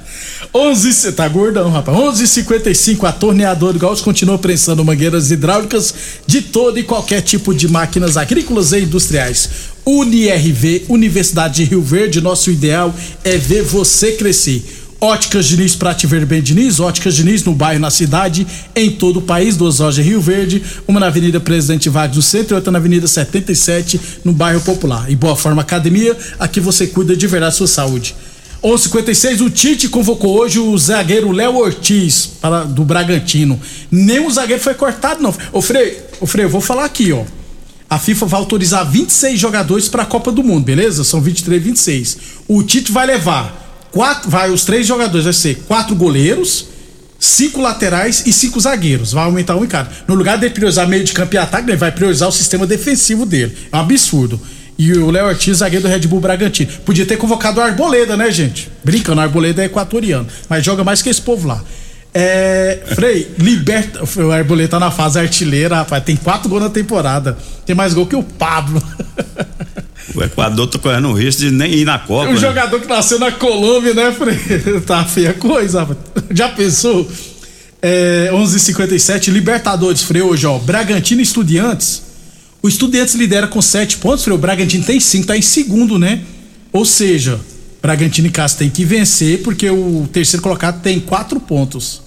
11, 0.52 0.92
cê 0.92 1.12
tá 1.12 1.28
gordão, 1.28 1.70
rapaz. 1.70 1.96
11:55 1.96 3.04
a 3.06 3.12
torneadora 3.12 3.72
do 3.74 3.78
Gaúcho 3.78 4.02
continua 4.02 4.36
prensando 4.36 4.84
mangueiras 4.84 5.30
hidráulicas 5.30 5.94
de 6.26 6.42
todo 6.42 6.76
e 6.76 6.82
qualquer 6.82 7.20
tipo 7.20 7.54
de 7.54 7.68
máquinas 7.68 8.16
agrícolas 8.16 8.72
e 8.72 8.80
industriais. 8.80 9.48
UniRV, 9.86 10.86
Universidade 10.88 11.56
de 11.56 11.64
Rio 11.64 11.82
Verde, 11.82 12.20
nosso 12.20 12.50
ideal 12.50 12.94
é 13.24 13.36
ver 13.36 13.62
você 13.62 14.12
crescer. 14.12 14.62
Óticas 15.00 15.46
Diniz 15.46 15.74
pra 15.74 15.94
te 15.94 16.06
ver 16.06 16.26
bem, 16.26 16.42
Diniz. 16.42 16.78
Óticas 16.78 17.14
Diniz 17.14 17.42
no 17.42 17.54
bairro, 17.54 17.80
na 17.80 17.90
cidade, 17.90 18.46
em 18.76 18.90
todo 18.90 19.18
o 19.18 19.22
país. 19.22 19.56
Duas 19.56 19.78
lojas 19.78 20.04
Rio 20.04 20.20
Verde, 20.20 20.62
uma 20.86 21.00
na 21.00 21.06
Avenida 21.06 21.40
Presidente 21.40 21.88
Vargas 21.88 22.16
do 22.16 22.22
Centro 22.22 22.54
e 22.54 22.56
outra 22.56 22.70
na 22.70 22.78
Avenida 22.78 23.06
77, 23.06 23.98
no 24.22 24.32
bairro 24.32 24.60
Popular. 24.60 25.10
E 25.10 25.16
Boa 25.16 25.34
Forma 25.34 25.62
Academia, 25.62 26.14
aqui 26.38 26.60
você 26.60 26.86
cuida 26.86 27.16
de 27.16 27.26
verdade 27.26 27.52
da 27.52 27.56
sua 27.56 27.66
saúde. 27.66 28.14
11:56 28.62 29.40
o 29.40 29.48
Tite 29.48 29.88
convocou 29.88 30.38
hoje 30.38 30.58
o 30.58 30.76
zagueiro 30.76 31.32
Léo 31.32 31.56
Ortiz 31.56 32.26
para, 32.38 32.64
do 32.64 32.84
Bragantino. 32.84 33.58
Nenhum 33.90 34.28
zagueiro 34.28 34.62
foi 34.62 34.74
cortado, 34.74 35.22
não. 35.22 35.34
Ô 35.50 35.62
Frei, 35.62 35.98
ô 36.20 36.26
Frei, 36.26 36.44
eu 36.44 36.50
vou 36.50 36.60
falar 36.60 36.84
aqui, 36.84 37.10
ó. 37.10 37.24
A 37.90 37.98
FIFA 37.98 38.26
vai 38.26 38.40
autorizar 38.40 38.88
26 38.88 39.36
jogadores 39.36 39.88
para 39.88 40.04
a 40.04 40.06
Copa 40.06 40.30
do 40.30 40.44
Mundo, 40.44 40.64
beleza? 40.64 41.02
São 41.02 41.20
23, 41.20 41.60
26. 41.60 42.18
O 42.46 42.62
Tite 42.62 42.92
vai 42.92 43.04
levar 43.04 43.88
quatro, 43.90 44.30
vai 44.30 44.48
os 44.48 44.64
três 44.64 44.86
jogadores, 44.86 45.24
vai 45.24 45.32
ser 45.32 45.56
quatro 45.66 45.96
goleiros, 45.96 46.68
cinco 47.18 47.60
laterais 47.60 48.22
e 48.26 48.32
cinco 48.32 48.60
zagueiros. 48.60 49.10
Vai 49.12 49.24
aumentar 49.24 49.56
um 49.56 49.64
em 49.64 49.66
cada. 49.66 49.90
No 50.06 50.14
lugar 50.14 50.38
de 50.38 50.48
priorizar 50.50 50.86
meio 50.86 51.02
de 51.02 51.12
campo 51.12 51.34
e 51.34 51.38
ataque, 51.38 51.68
ele 51.68 51.76
vai 51.76 51.90
priorizar 51.90 52.28
o 52.28 52.32
sistema 52.32 52.64
defensivo 52.64 53.26
dele. 53.26 53.56
É 53.72 53.76
um 53.76 53.80
absurdo. 53.80 54.40
E 54.78 54.92
o 54.92 55.10
Léo 55.10 55.26
Ortiz, 55.26 55.58
zagueiro 55.58 55.82
do 55.82 55.90
Red 55.90 56.06
Bull 56.06 56.20
Bragantino. 56.20 56.70
Podia 56.86 57.04
ter 57.04 57.16
convocado 57.16 57.58
o 57.58 57.62
Arboleda, 57.62 58.16
né, 58.16 58.30
gente? 58.30 58.70
Brincando, 58.84 59.20
o 59.20 59.24
Arboleda 59.24 59.62
é 59.62 59.66
equatoriano. 59.66 60.28
Mas 60.48 60.64
joga 60.64 60.84
mais 60.84 61.02
que 61.02 61.08
esse 61.08 61.20
povo 61.20 61.48
lá. 61.48 61.62
É. 62.12 62.80
Frei, 62.94 63.34
liberta. 63.38 64.02
O 64.20 64.30
Arboleda 64.32 64.68
tá 64.70 64.80
na 64.80 64.90
fase 64.90 65.18
artilheira, 65.18 65.76
rapaz. 65.76 66.02
Tem 66.04 66.16
quatro 66.16 66.48
gols 66.48 66.62
na 66.62 66.70
temporada. 66.70 67.36
Tem 67.64 67.74
mais 67.74 67.94
gol 67.94 68.06
que 68.06 68.16
o 68.16 68.22
Pablo. 68.22 68.82
O 70.14 70.22
Equador 70.22 70.66
tá 70.66 70.78
correndo 70.78 71.08
o 71.08 71.12
risco 71.12 71.42
de 71.42 71.50
nem 71.50 71.72
ir 71.72 71.84
na 71.84 71.98
Copa. 71.98 72.30
Um 72.30 72.34
né? 72.34 72.40
jogador 72.40 72.80
que 72.80 72.86
nasceu 72.88 73.18
na 73.18 73.30
Colômbia, 73.30 73.94
né, 73.94 74.12
Frei? 74.12 74.36
Tá 74.84 75.04
feia 75.04 75.32
coisa, 75.34 75.80
rapaz. 75.80 75.98
Já 76.32 76.48
pensou? 76.48 77.08
É, 77.80 78.30
11:57 78.32 79.30
Libertadores, 79.30 80.02
Frei, 80.02 80.22
hoje, 80.22 80.46
ó. 80.46 80.58
Bragantino 80.58 81.20
e 81.20 81.22
Estudiantes. 81.22 82.02
O 82.62 82.68
Estudiantes 82.68 83.14
lidera 83.14 83.46
com 83.46 83.62
7 83.62 83.98
pontos, 83.98 84.24
Frei. 84.24 84.34
O 84.34 84.38
Bragantino 84.38 84.84
tem 84.84 84.98
5, 84.98 85.26
tá 85.26 85.36
em 85.36 85.42
segundo, 85.42 85.98
né? 85.98 86.20
Ou 86.72 86.84
seja, 86.84 87.40
Bragantino 87.82 88.28
e 88.28 88.30
Cássio 88.30 88.58
tem 88.58 88.70
que 88.70 88.84
vencer, 88.84 89.42
porque 89.42 89.68
o 89.70 90.08
terceiro 90.12 90.42
colocado 90.42 90.82
tem 90.82 91.00
4 91.00 91.40
pontos. 91.40 92.02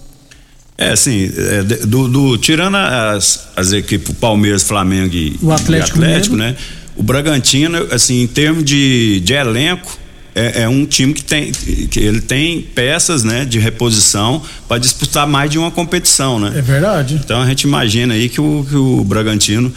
É, 0.78 0.90
assim, 0.92 1.32
é, 1.36 1.64
do, 1.86 2.08
do- 2.08 2.38
tirando 2.38 2.76
as, 2.78 3.48
as 3.56 3.72
equipes 3.74 4.16
Palmeiras, 4.16 4.64
Flamengo 4.64 5.14
e 5.16 5.38
O 5.42 5.52
Atlético 5.52 6.00
e 6.00 6.02
Atlético 6.04 6.36
né? 6.36 6.56
O 6.96 7.04
Bragantino, 7.04 7.88
assim, 7.92 8.22
em 8.22 8.28
termos 8.28 8.64
de, 8.64 9.20
de 9.22 9.34
elenco, 9.34 9.98
é, 10.36 10.64
é 10.64 10.70
um 10.70 10.86
time 10.86 11.14
que 11.14 11.24
tem 11.24 11.52
que 11.52 12.00
ele 12.00 12.22
tem 12.22 12.60
peças, 12.62 13.24
né, 13.24 13.46
de 13.46 13.60
reposição 13.60 14.42
para 14.68 14.80
disputar 14.80 15.28
mais 15.28 15.50
de 15.52 15.60
uma 15.60 15.70
competição, 15.70 16.40
né? 16.40 16.54
É 16.56 16.62
verdade. 16.62 17.20
Então 17.24 17.40
a 17.42 17.46
gente 17.48 17.64
imagina 17.64 18.14
aí 18.16 18.28
que 18.30 18.42
o, 18.42 18.66
que 18.68 18.76
o 18.76 19.04
Bragantino 19.04 19.72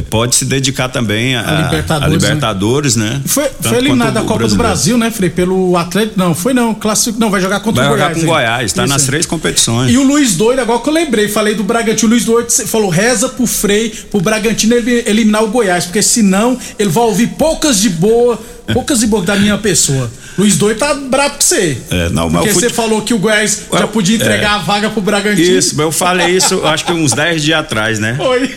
pode 0.00 0.36
se 0.36 0.44
dedicar 0.46 0.88
também 0.88 1.36
a, 1.36 1.40
A 1.40 1.62
Libertadores, 1.64 2.04
a 2.04 2.08
Libertadores, 2.08 2.96
né? 2.96 3.20
Foi, 3.26 3.44
Tanto 3.44 3.68
foi 3.68 3.78
eliminado 3.78 4.14
da 4.14 4.20
Copa 4.20 4.32
do 4.34 4.38
brasileiro. 4.38 4.62
Brasil, 4.62 4.98
né, 4.98 5.10
Frei? 5.10 5.28
Pelo 5.28 5.76
Atlético. 5.76 6.18
Não, 6.18 6.34
foi 6.34 6.54
não. 6.54 6.72
Clássico. 6.74 7.18
Não, 7.18 7.30
vai 7.30 7.40
jogar 7.40 7.60
contra 7.60 7.82
Vai 7.84 7.92
o 7.92 7.94
jogar 7.94 8.04
Goiás. 8.14 8.18
com 8.18 8.24
o. 8.24 8.34
Goiás, 8.34 8.72
tá 8.72 8.84
Isso 8.84 8.92
nas 8.92 9.04
três 9.04 9.26
competições. 9.26 9.90
E 9.92 9.98
o 9.98 10.02
Luiz 10.02 10.34
Doido, 10.36 10.60
agora 10.60 10.78
que 10.80 10.88
eu 10.88 10.92
lembrei, 10.94 11.28
falei 11.28 11.54
do 11.54 11.62
Bragantino. 11.64 12.08
O 12.08 12.10
Luiz 12.12 12.24
Doido 12.24 12.50
falou: 12.66 12.88
reza 12.88 13.28
pro 13.28 13.46
Frei, 13.46 13.90
pro 14.10 14.20
Bragantino 14.20 14.74
eliminar 14.76 15.44
o 15.44 15.48
Goiás, 15.48 15.84
porque 15.84 16.02
senão 16.02 16.56
ele 16.78 16.88
vai 16.88 17.04
ouvir 17.04 17.26
poucas 17.38 17.80
de 17.80 17.90
boa, 17.90 18.38
poucas 18.72 19.00
de 19.00 19.06
boa 19.06 19.22
da 19.22 19.36
minha 19.36 19.58
pessoa. 19.58 20.10
Luiz 20.38 20.56
Doido 20.56 20.78
tá 20.78 20.94
bravo 20.94 21.34
com 21.34 21.40
você. 21.42 21.76
É, 21.90 22.08
não, 22.08 22.30
mas 22.30 22.42
Porque 22.44 22.54
você 22.54 22.66
fute- 22.70 22.74
falou 22.74 23.02
que 23.02 23.12
o 23.12 23.18
Goiás 23.18 23.64
já 23.70 23.86
podia 23.86 24.16
entregar 24.16 24.52
é. 24.52 24.54
a 24.54 24.58
vaga 24.58 24.88
pro 24.88 25.02
Bragantino. 25.02 25.58
Isso, 25.58 25.74
mas 25.76 25.84
eu 25.84 25.92
falei 25.92 26.34
isso 26.36 26.64
acho 26.64 26.86
que 26.86 26.92
uns 26.92 27.12
10 27.12 27.42
dias 27.42 27.60
atrás, 27.60 27.98
né? 27.98 28.14
Foi. 28.16 28.50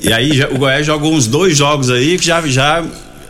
E 0.00 0.12
aí 0.12 0.42
o 0.44 0.58
Goiás 0.58 0.86
jogou 0.86 1.12
uns 1.12 1.26
dois 1.26 1.56
jogos 1.56 1.90
aí 1.90 2.18
que 2.18 2.26
já 2.26 2.40
já 2.46 2.84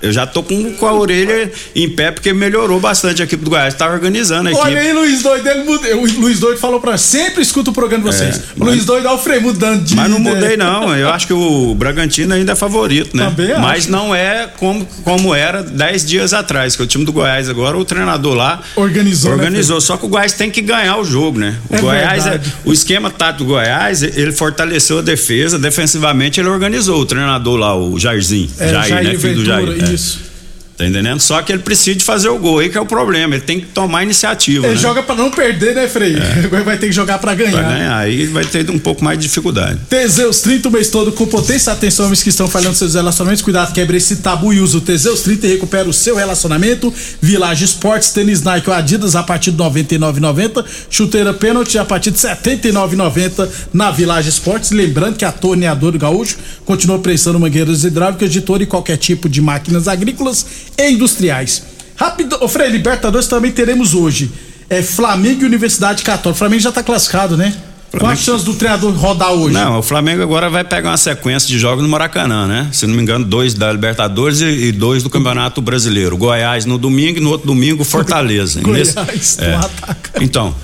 eu 0.07 0.13
já 0.13 0.27
tô 0.27 0.43
com, 0.43 0.73
com 0.75 0.87
a 0.87 0.93
orelha 0.93 1.51
em 1.75 1.89
pé 1.89 2.11
porque 2.11 2.33
melhorou 2.33 2.81
bastante 2.81 3.23
a 3.23 3.25
equipe 3.25 3.45
do 3.45 3.51
Goiás, 3.51 3.75
tá 3.75 3.87
organizando 3.91 4.49
a 4.49 4.53
equipe. 4.53 4.67
Olha 4.67 4.81
aí, 4.81 4.93
Luiz 4.93 5.23
Doido, 5.23 5.49
ele 5.49 5.95
o 5.95 6.21
Luiz 6.21 6.39
Doido 6.41 6.59
falou 6.59 6.81
pra 6.81 6.97
sempre 6.99 7.43
escuta 7.43 7.71
o 7.71 7.73
programa 7.73 8.05
de 8.11 8.17
vocês. 8.17 8.37
É, 8.37 8.41
o 8.59 8.65
Luiz 8.65 8.77
mas- 8.79 8.85
Doido, 8.87 9.09
o 9.11 9.19
Frei 9.19 9.41
mudando 9.41 9.85
de. 9.85 9.95
Mas 9.97 10.11
não 10.11 10.19
mudei 10.19 10.57
não, 10.57 10.95
eu 10.97 11.09
acho 11.11 11.27
que 11.27 11.33
o 11.33 11.75
Bragantino 11.75 12.35
ainda 12.35 12.53
é 12.53 12.57
favorito, 12.57 13.17
né? 13.17 13.25
Também 13.27 13.53
acho. 13.53 13.61
Mas 13.61 13.87
não 13.87 14.15
é 14.15 14.49
como, 14.59 14.87
como 15.05 15.35
era 15.35 15.63
10 15.63 16.05
dias 16.05 16.33
atrás, 16.33 16.77
que 16.77 16.83
o 16.83 16.87
time 16.87 17.05
do 17.05 17.13
Goiás 17.13 17.49
agora, 17.49 17.77
o 17.77 17.85
treinador 17.85 18.35
lá 18.35 18.61
Organizou, 18.75 19.31
né, 19.31 19.37
organizou, 19.37 19.81
só 19.81 19.97
que 19.97 20.05
o 20.07 20.09
Goiás 20.09 20.33
tem 20.33 20.51
que 20.51 20.61
ganhar 20.61 20.97
o 20.99 21.05
jogo, 21.05 21.39
né? 21.39 21.57
O 21.69 21.77
É 21.77 21.81
Goiás, 21.81 22.27
é, 22.27 22.41
o 22.65 22.73
esquema 22.73 23.11
tático 23.11 23.45
do 23.45 23.47
Goiás, 23.47 24.03
ele 24.03 24.33
fortaleceu 24.33 24.99
a 24.99 25.03
defesa, 25.03 25.59
defensivamente 25.59 26.41
ele 26.41 26.49
organizou 26.49 27.01
o 27.01 27.07
treinador 27.07 27.57
lá, 27.57 27.77
o 27.77 27.99
Jairzinho, 27.99 28.51
É, 28.59 28.69
Jair, 28.69 28.89
Jair 28.89 29.05
né, 29.09 29.19
filho 29.19 29.35
do 29.37 29.45
Ventura, 29.45 29.79
Jair. 29.79 29.96
É. 29.97 30.36
Tá 30.77 30.85
entendendo? 30.85 31.21
Só 31.21 31.41
que 31.41 31.51
ele 31.53 31.63
precisa 31.63 31.97
de 31.97 32.05
fazer 32.05 32.29
o 32.29 32.39
gol, 32.39 32.59
aí 32.59 32.69
que 32.69 32.77
é 32.77 32.81
o 32.81 32.85
problema. 32.85 33.35
Ele 33.35 33.43
tem 33.43 33.61
que 33.61 33.67
tomar 33.67 34.03
iniciativa. 34.03 34.67
Ele 34.67 34.75
né? 34.75 34.81
joga 34.81 35.03
pra 35.03 35.15
não 35.15 35.31
perder, 35.31 35.75
né, 35.75 35.89
Frei? 35.89 36.17
Agora 36.45 36.63
vai 36.65 36.77
ter 36.77 36.89
que 36.89 36.93
jogar 36.93 37.19
pra 37.19 37.35
ganhar. 37.35 37.53
Pra 37.53 37.63
ganhar, 37.63 37.97
aí 37.97 38.27
vai 38.27 38.45
ter 38.45 38.71
um 38.71 38.79
pouco 38.79 39.03
mais 39.03 39.19
de 39.19 39.27
dificuldade. 39.27 39.81
Teseus 39.89 40.43
30 40.43 40.69
o 40.69 40.73
mês 40.73 40.91
todo 40.91 41.13
com 41.13 41.27
potência. 41.27 41.73
Atenção, 41.73 42.05
homens 42.05 42.23
que 42.23 42.29
estão 42.29 42.47
falhando 42.47 42.75
seus 42.75 42.95
relacionamentos. 42.95 43.43
Cuidado, 43.43 43.73
quebre 43.73 43.97
esse 43.97 44.17
tabu 44.17 44.53
e 44.53 44.61
usa 44.61 44.77
o 44.77 44.81
Teseus 44.83 45.23
30 45.23 45.47
e 45.47 45.51
recupera 45.53 45.89
o 45.89 45.95
seu 45.95 46.15
relacionamento. 46.15 46.93
Village 47.23 47.65
Esportes, 47.65 48.11
tênis 48.11 48.43
Nike 48.43 48.69
ou 48.69 48.77
Adidas 48.77 49.17
a 49.17 49.23
partir 49.23 49.53
de 49.53 49.63
R$ 49.63 49.71
99,90. 49.71 50.65
Chuteira 50.91 51.33
pênalti 51.33 51.79
a 51.79 51.87
partir 51.87 52.11
de 52.11 52.19
R$ 52.27 52.35
79,90 52.35 53.49
na 53.73 53.91
Village 53.91 54.29
Esportes. 54.29 54.73
Lembrando 54.73 55.17
que 55.17 55.25
a 55.25 55.33
torneadora 55.33 55.93
do 55.93 55.99
Gaúcho 55.99 56.37
continua 56.67 56.99
prestando 56.99 57.41
mangueiras 57.41 57.83
hidráulicas 57.83 58.31
de 58.31 58.43
todo 58.43 58.63
e 58.63 58.67
qualquer 58.67 58.99
tipo 58.99 59.27
de 59.27 59.41
máquinas 59.41 59.89
agrícolas 59.89 60.45
e 60.79 60.91
industriais. 60.91 61.63
Rápido, 61.97 62.37
ô 62.41 62.49
Frei, 62.49 62.69
Libertadores 62.69 63.27
também 63.27 63.51
teremos 63.53 63.95
hoje. 63.95 64.31
É 64.69 64.83
Flamengo 64.83 65.43
e 65.43 65.45
Universidade 65.47 66.03
Católica. 66.03 66.31
O 66.31 66.35
Flamengo 66.35 66.61
já 66.63 66.73
tá 66.73 66.83
classificado, 66.83 67.37
né? 67.37 67.55
Qual 67.99 68.11
a 68.11 68.17
chance 68.17 68.45
do 68.45 68.53
treinador 68.53 68.93
rodar 68.93 69.33
hoje? 69.33 69.55
Não, 69.55 69.79
o 69.79 69.83
Flamengo 69.83 70.23
agora 70.23 70.51
vai 70.51 70.63
pegar 70.65 70.91
uma 70.91 70.97
sequência 70.99 71.49
de 71.49 71.59
jogos 71.59 71.83
no 71.83 71.89
Maracanã, 71.89 72.47
né? 72.47 72.69
Se 72.73 72.87
não 72.87 72.95
me 72.95 73.01
engano, 73.01 73.25
dois 73.25 73.55
da 73.55 73.73
Libertadores 73.73 74.41
e, 74.43 74.71
dois 74.73 75.03
do 75.03 75.09
Campeonato 75.09 75.63
Brasileiro. 75.63 76.15
Goiás 76.17 76.67
no 76.67 76.77
domingo 76.77 77.19
e 77.19 77.21
no 77.23 77.31
outro 77.31 77.47
domingo 77.47 77.85
Fortaleza. 77.85 78.61
Goiás, 78.61 78.95
Nesse- 78.95 79.41
é. 79.43 79.55
ataca. 79.55 80.11
Então, 80.21 80.55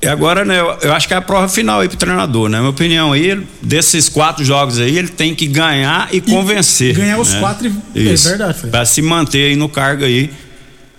e 0.00 0.06
agora, 0.06 0.44
né, 0.44 0.60
eu, 0.60 0.76
eu 0.82 0.92
acho 0.92 1.08
que 1.08 1.14
é 1.14 1.16
a 1.16 1.20
prova 1.20 1.48
final 1.48 1.80
aí 1.80 1.88
pro 1.88 1.96
treinador, 1.96 2.48
né? 2.48 2.58
Minha 2.58 2.70
opinião 2.70 3.12
aí, 3.12 3.40
desses 3.62 4.08
quatro 4.08 4.44
jogos 4.44 4.78
aí, 4.78 4.96
ele 4.96 5.08
tem 5.08 5.34
que 5.34 5.46
ganhar 5.46 6.08
e, 6.12 6.20
convencer. 6.20 6.94
ganhar 6.94 7.18
os 7.18 7.32
né? 7.32 7.40
quatro 7.40 7.66
e- 7.94 8.08
é 8.08 8.14
verdade. 8.14 8.58
Pra 8.70 8.84
se 8.84 9.02
manter 9.02 9.50
aí 9.50 9.56
no 9.56 9.68
cargo 9.68 10.04
aí. 10.04 10.30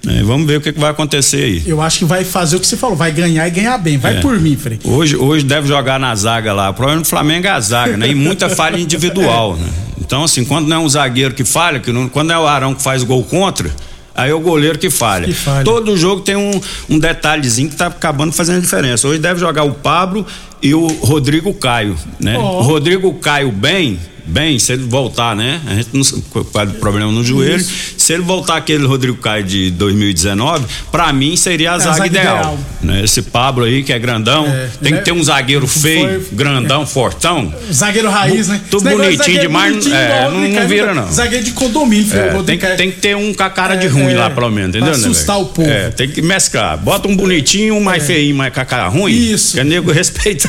né? 0.04 0.22
Vamos 0.24 0.48
ver 0.48 0.58
o 0.58 0.62
que, 0.62 0.72
que 0.74 0.80
vai 0.80 0.92
acontecer 0.92 1.44
aí. 1.44 1.64
Eu 1.66 1.82
acho 1.82 2.00
que 2.00 2.06
vai 2.06 2.24
fazer 2.24 2.56
o 2.56 2.60
que 2.60 2.68
você 2.68 2.76
falou, 2.78 2.96
vai 2.96 3.12
ganhar 3.12 3.48
e 3.48 3.52
ganhar 3.52 3.78
bem. 3.78 3.98
Vai 3.98 4.18
É. 4.18 4.22
por 4.22 4.38
mim, 4.40 4.56
Frei. 4.58 4.80
Hoje, 4.84 5.16
hoje 5.16 5.44
deve 5.46 5.68
jogar 5.68 6.00
na 6.00 6.14
zaga 6.16 6.52
lá. 6.54 6.70
O 6.70 6.74
problema 6.74 7.02
do 7.02 7.08
Flamengo 7.08 7.48
é 7.48 7.50
a 7.52 7.60
zaga, 7.60 7.96
né? 7.98 8.08
E 8.10 8.16
muita 8.16 8.50
falha 8.50 8.78
individual, 8.80 9.56
né? 9.58 9.68
Então, 10.02 10.24
assim, 10.24 10.44
quando 10.44 10.68
não 10.68 10.78
é 10.78 10.80
um 10.80 10.90
zagueiro 10.90 11.34
que 11.34 11.44
falha, 11.44 11.80
que 11.80 11.92
não- 11.92 12.10
quando 12.10 12.32
é 12.32 12.38
o 12.40 12.48
Arão 12.48 12.74
que 12.74 12.82
faz 12.82 13.04
gol 13.04 13.24
contra, 13.24 13.70
aí 14.20 14.32
é 14.32 14.34
o 14.34 14.40
goleiro 14.40 14.78
que 14.78 14.90
falha. 14.90 15.26
Que 15.26 15.34
falha. 15.34 15.64
Todo 15.64 15.98
jogo 15.98 16.22
tem 16.22 16.36
um, 16.36 16.60
um 16.90 17.00
detalhezinho 17.00 17.70
que 17.70 17.76
tá 17.76 17.88
acabando 17.88 18.32
fazendo 18.32 18.62
diferença. 18.62 19.08
Hoje 19.08 19.20
deve 19.20 19.40
jogar 19.40 19.64
o 19.64 19.74
Pablo 19.74 20.26
e 20.62 20.74
o 20.74 20.88
Rodrigo 20.88 21.54
Caio, 21.54 21.96
né? 22.20 22.36
Ó. 22.38 22.60
O 22.60 22.62
Rodrigo 22.64 23.14
Caio 23.16 23.52
bem, 23.52 24.00
bem, 24.26 24.60
se 24.60 24.74
ele 24.74 24.84
voltar, 24.84 25.36
né? 25.36 25.60
A 25.68 25.74
gente 25.76 25.90
não 25.94 26.04
sabe 26.04 26.22
qual 26.30 26.46
é 26.66 26.68
o 26.68 26.72
problema 26.74 27.12
no 27.12 27.24
joelho. 27.24 27.64
Se 27.98 28.14
ele 28.14 28.24
voltar 28.24 28.58
aquele 28.58 28.86
Rodrigo 28.88 29.18
Caio 29.18 29.44
de 29.44 29.70
2019, 29.72 30.66
pra 30.92 31.12
mim 31.14 31.36
seria 31.36 31.74
a 31.74 31.76
É 31.76 31.80
zaga, 31.80 31.92
zaga 31.94 32.08
ideal. 32.08 32.36
ideal. 32.38 32.60
né? 32.82 33.04
Esse 33.04 33.22
Pablo 33.22 33.66
aí 33.66 33.84
que 33.84 33.92
é 33.94 34.00
grandão, 34.00 34.46
tem 34.82 34.92
né? 34.94 34.98
que 35.00 35.06
ter 35.06 35.12
um 35.12 35.24
zagueiro 35.24 35.68
feio, 35.68 36.22
Foi- 36.22 36.36
grandão, 36.36 36.86
fortão. 36.88 37.54
Zagueiro 37.72 38.10
raiz, 38.10 38.48
né? 38.48 38.60
Tudo 38.72 38.90
bonitinho 38.90 39.42
demais, 39.42 39.72
bonitinho, 39.74 39.96
é, 39.96 40.28
o 40.28 40.32
não- 40.32 40.48
não 40.48 40.68
vira, 40.68 40.94
não. 40.94 41.12
Zagueiro 41.12 41.44
de 41.46 41.52
condomínio, 41.52 42.08
Frei. 42.08 42.22
É, 42.30 42.36
o 42.36 42.44
tem, 42.44 42.58
que- 42.58 42.68
tem 42.76 42.90
que 42.92 42.98
ter 42.98 43.16
um 43.16 43.32
com 43.34 43.44
a 43.44 43.50
cara 43.50 43.76
de 43.76 43.86
É, 43.86 43.90
ruim 43.90 44.14
é, 44.14 44.18
lá, 44.18 44.30
pelo 44.30 44.50
menos, 44.50 44.70
entendeu? 44.70 44.90
pra 44.92 44.98
né, 44.98 45.06
assustar 45.06 45.36
velho? 45.36 45.48
o 45.48 45.50
povo. 45.54 45.70
É, 45.70 45.90
tem 45.92 46.08
que 46.10 46.22
mesclar. 46.22 46.78
Bota 46.78 47.08
um 47.08 47.16
bonitinho, 47.16 47.76
um 47.76 47.82
mais 47.82 48.06
feinho, 48.08 48.36
mais 48.36 48.52
com 48.54 48.60
a 48.62 48.66
cara 48.66 48.88
ruim. 48.88 49.12
Isso. 49.14 49.54
Que 49.54 49.60
é 49.60 49.64
nego 49.64 49.92
respeitar 49.92 50.49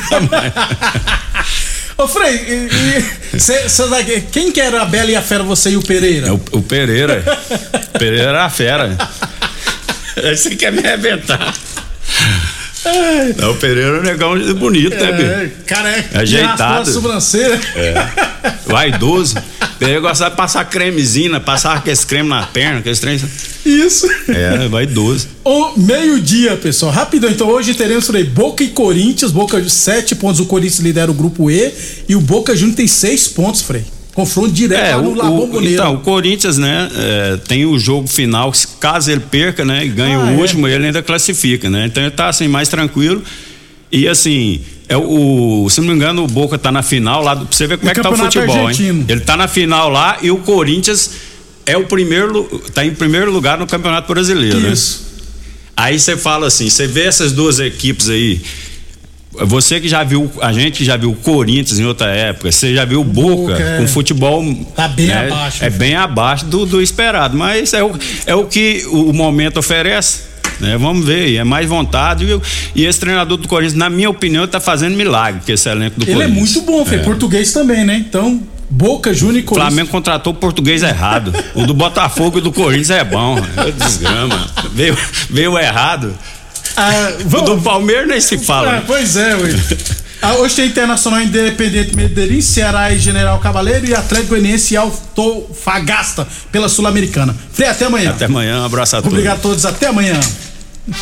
Ô, 1.97 2.07
Frei, 2.07 2.35
e, 2.35 3.35
e, 3.35 3.39
cê- 3.39 3.69
cê 3.69 4.21
quem 4.31 4.51
que 4.51 4.59
era 4.59 4.81
a 4.81 4.85
Bela 4.85 5.11
e 5.11 5.15
a 5.15 5.21
Fera, 5.21 5.43
você 5.43 5.71
e 5.71 5.77
o 5.77 5.81
Pereira? 5.83 6.27
É 6.29 6.31
o, 6.31 6.41
o 6.53 6.61
Pereira. 6.63 7.21
Pereira 7.97 8.29
era 8.29 8.45
a 8.45 8.49
fera. 8.49 8.97
Você 10.35 10.55
quer 10.55 10.71
me 10.71 10.79
arrebentar. 10.79 11.53
Não, 13.37 13.51
o 13.51 13.57
Pereira 13.57 13.97
é 13.97 13.99
um 13.99 14.03
negão 14.03 14.53
bonito, 14.55 14.95
né, 14.95 15.03
É, 15.03 15.11
Pedro? 15.17 15.51
cara, 15.67 15.89
é 15.89 16.09
Ajeitado. 16.19 16.89
a 16.89 16.93
sobrancelha. 16.93 17.59
É. 17.75 18.51
Vaidoso. 18.65 19.35
Pereira 19.77 19.99
gostava 20.01 20.31
de 20.31 20.37
passar 20.37 20.65
cremezinho, 20.65 21.39
passar 21.41 21.77
aqueles 21.77 22.03
creme 22.05 22.29
na 22.29 22.45
perna, 22.47 22.79
aqueles 22.79 22.99
trem. 22.99 23.19
Isso. 23.65 24.07
É, 24.27 24.67
vaidoso. 24.67 25.27
O 25.43 25.73
meio-dia, 25.79 26.55
pessoal. 26.57 26.91
Rapidão, 26.91 27.29
então 27.29 27.47
hoje 27.47 27.73
teremos 27.75 28.09
aí 28.09 28.23
Boca 28.23 28.63
e 28.63 28.69
Corinthians. 28.69 29.31
Boca, 29.31 29.63
sete 29.69 30.15
pontos. 30.15 30.39
O 30.39 30.45
Corinthians 30.45 30.79
lidera 30.79 31.11
o 31.11 31.13
grupo 31.13 31.49
E. 31.51 31.71
E 32.09 32.15
o 32.15 32.21
Boca 32.21 32.55
Júnior 32.55 32.75
tem 32.75 32.87
seis 32.87 33.27
pontos, 33.27 33.61
Frei. 33.61 33.83
Confronto 34.13 34.51
direto 34.51 34.85
É, 34.85 34.95
no 35.01 35.11
o, 35.11 35.15
La 35.15 35.23
Bombonera. 35.25 35.73
então, 35.73 35.95
o 35.95 35.99
Corinthians, 35.99 36.57
né, 36.57 36.89
é, 36.95 37.37
tem 37.47 37.65
o 37.65 37.79
jogo 37.79 38.07
final, 38.07 38.51
caso 38.79 39.09
ele 39.09 39.21
perca, 39.21 39.63
né, 39.63 39.85
e 39.85 39.89
ganhe 39.89 40.15
Ah, 40.15 40.19
o 40.19 40.29
é. 40.31 40.31
último, 40.33 40.67
ele 40.67 40.85
ainda 40.87 41.01
classifica, 41.01 41.69
né? 41.69 41.85
Então 41.85 42.03
ele 42.03 42.11
tá 42.11 42.27
assim 42.27 42.47
mais 42.47 42.67
tranquilo. 42.67 43.23
E 43.91 44.07
assim, 44.07 44.61
é 44.89 44.97
o, 44.97 45.67
se 45.69 45.79
não 45.81 45.87
me 45.89 45.93
engano, 45.93 46.23
o 46.23 46.27
Boca 46.27 46.57
tá 46.57 46.71
na 46.71 46.81
final 46.83 47.23
lá, 47.23 47.33
do- 47.35 47.45
pra 47.45 47.55
você 47.57 47.67
ver 47.67 47.77
como 47.77 47.87
Do 47.87 47.91
é 47.91 47.95
que 47.95 48.01
tá 48.01 48.09
o 48.09 48.15
futebol, 48.17 48.67
Argentino. 48.67 48.99
hein? 48.99 49.05
Ele 49.07 49.21
tá 49.21 49.37
na 49.37 49.47
final 49.47 49.89
lá 49.89 50.17
e 50.21 50.29
o 50.31 50.37
Corinthians 50.37 51.11
é 51.65 51.77
o 51.77 51.85
primeiro, 51.85 52.43
tá 52.73 52.85
em 52.85 52.93
primeiro 52.93 53.31
lugar 53.31 53.57
no 53.57 53.65
Campeonato 53.67 54.07
Brasileiro, 54.13 54.59
né? 54.59 54.71
Isso. 54.71 55.09
Aí 55.75 55.97
você 55.99 56.17
fala 56.17 56.47
assim, 56.47 56.69
você 56.69 56.85
vê 56.85 57.03
essas 57.03 57.31
duas 57.31 57.59
equipes 57.59 58.09
aí, 58.09 58.41
você 59.33 59.79
que 59.79 59.87
já 59.87 60.03
viu, 60.03 60.29
a 60.41 60.51
gente 60.51 60.83
já 60.83 60.97
viu 60.97 61.11
o 61.11 61.15
Corinthians 61.15 61.79
em 61.79 61.85
outra 61.85 62.07
época, 62.07 62.51
você 62.51 62.73
já 62.75 62.83
viu 62.85 63.01
o 63.01 63.03
Boca, 63.03 63.53
Boca, 63.53 63.63
é. 63.63 63.77
com 63.77 63.87
futebol. 63.87 64.43
Tá 64.75 64.87
bem 64.87 65.07
né, 65.07 65.27
abaixo. 65.27 65.63
É 65.65 65.69
bem 65.69 65.95
abaixo 65.95 66.45
do, 66.45 66.65
do 66.65 66.81
esperado, 66.81 67.37
mas 67.37 67.73
é 67.73 67.83
o, 67.83 67.91
é 68.25 68.35
o 68.35 68.45
que 68.45 68.83
o 68.89 69.13
momento 69.13 69.57
oferece. 69.57 70.23
né? 70.59 70.77
Vamos 70.77 71.05
ver, 71.05 71.35
é 71.35 71.43
mais 71.43 71.67
vontade. 71.67 72.25
E, 72.25 72.29
eu- 72.29 72.41
e 72.75 72.85
esse 72.85 72.99
treinador 72.99 73.37
do 73.37 73.47
Corinthians, 73.47 73.75
na 73.77 73.89
minha 73.89 74.09
opinião, 74.09 74.45
tá 74.47 74.59
fazendo 74.59 74.95
milagre 74.97 75.41
com 75.45 75.51
esse 75.51 75.69
elenco 75.69 75.99
do 75.99 76.03
Ele 76.03 76.11
é 76.11 76.15
Corinthians. 76.15 76.53
muito 76.55 76.61
bom, 76.65 76.85
Frei. 76.85 76.99
É. 76.99 77.03
Português 77.03 77.53
também, 77.53 77.85
né? 77.85 77.95
Então, 78.07 78.41
Boca 78.69 79.13
Júnior 79.13 79.37
e 79.37 79.39
O 79.41 79.43
Corinthians. 79.45 79.67
Flamengo 79.73 79.89
contratou 79.91 80.31
o 80.33 80.35
português 80.35 80.81
errado. 80.83 81.33
O 81.55 81.65
do 81.65 81.73
Botafogo 81.73 82.37
e 82.37 82.41
do 82.41 82.51
Corinthians 82.51 82.89
é 82.89 83.03
bom. 83.03 83.37
É 83.57 83.71
desgrama. 83.71 84.47
Veio, 84.73 84.97
veio 85.29 85.57
errado. 85.57 86.13
Ah, 86.77 87.11
O 87.37 87.41
do 87.41 87.61
Palmeiras 87.61 88.07
nem 88.07 88.19
se 88.21 88.37
fala. 88.37 88.77
Ah, 88.77 88.83
pois 88.85 89.15
é, 89.15 89.35
ué. 89.35 89.49
Ah, 90.21 90.35
hoje 90.35 90.55
tem 90.55 90.67
Internacional 90.67 91.19
Independente 91.21 91.95
Medellín, 91.95 92.41
Ceará 92.41 92.91
e 92.93 92.99
General 92.99 93.39
Cavaleiro 93.39 93.87
e 93.87 93.95
Atlético 93.95 94.29
Goianiense 94.29 94.75
e 94.75 94.77
Altofagasta 94.77 96.27
pela 96.51 96.69
Sul-Americana. 96.69 97.35
Frei, 97.51 97.67
até 97.67 97.85
amanhã. 97.85 98.11
Até 98.11 98.25
amanhã, 98.25 98.61
um 98.61 98.65
abraço 98.65 98.95
a 98.97 99.01
todos. 99.01 99.13
Obrigado 99.17 99.37
a 99.37 99.41
todos, 99.41 99.65
até 99.65 99.87
amanhã. 99.87 100.19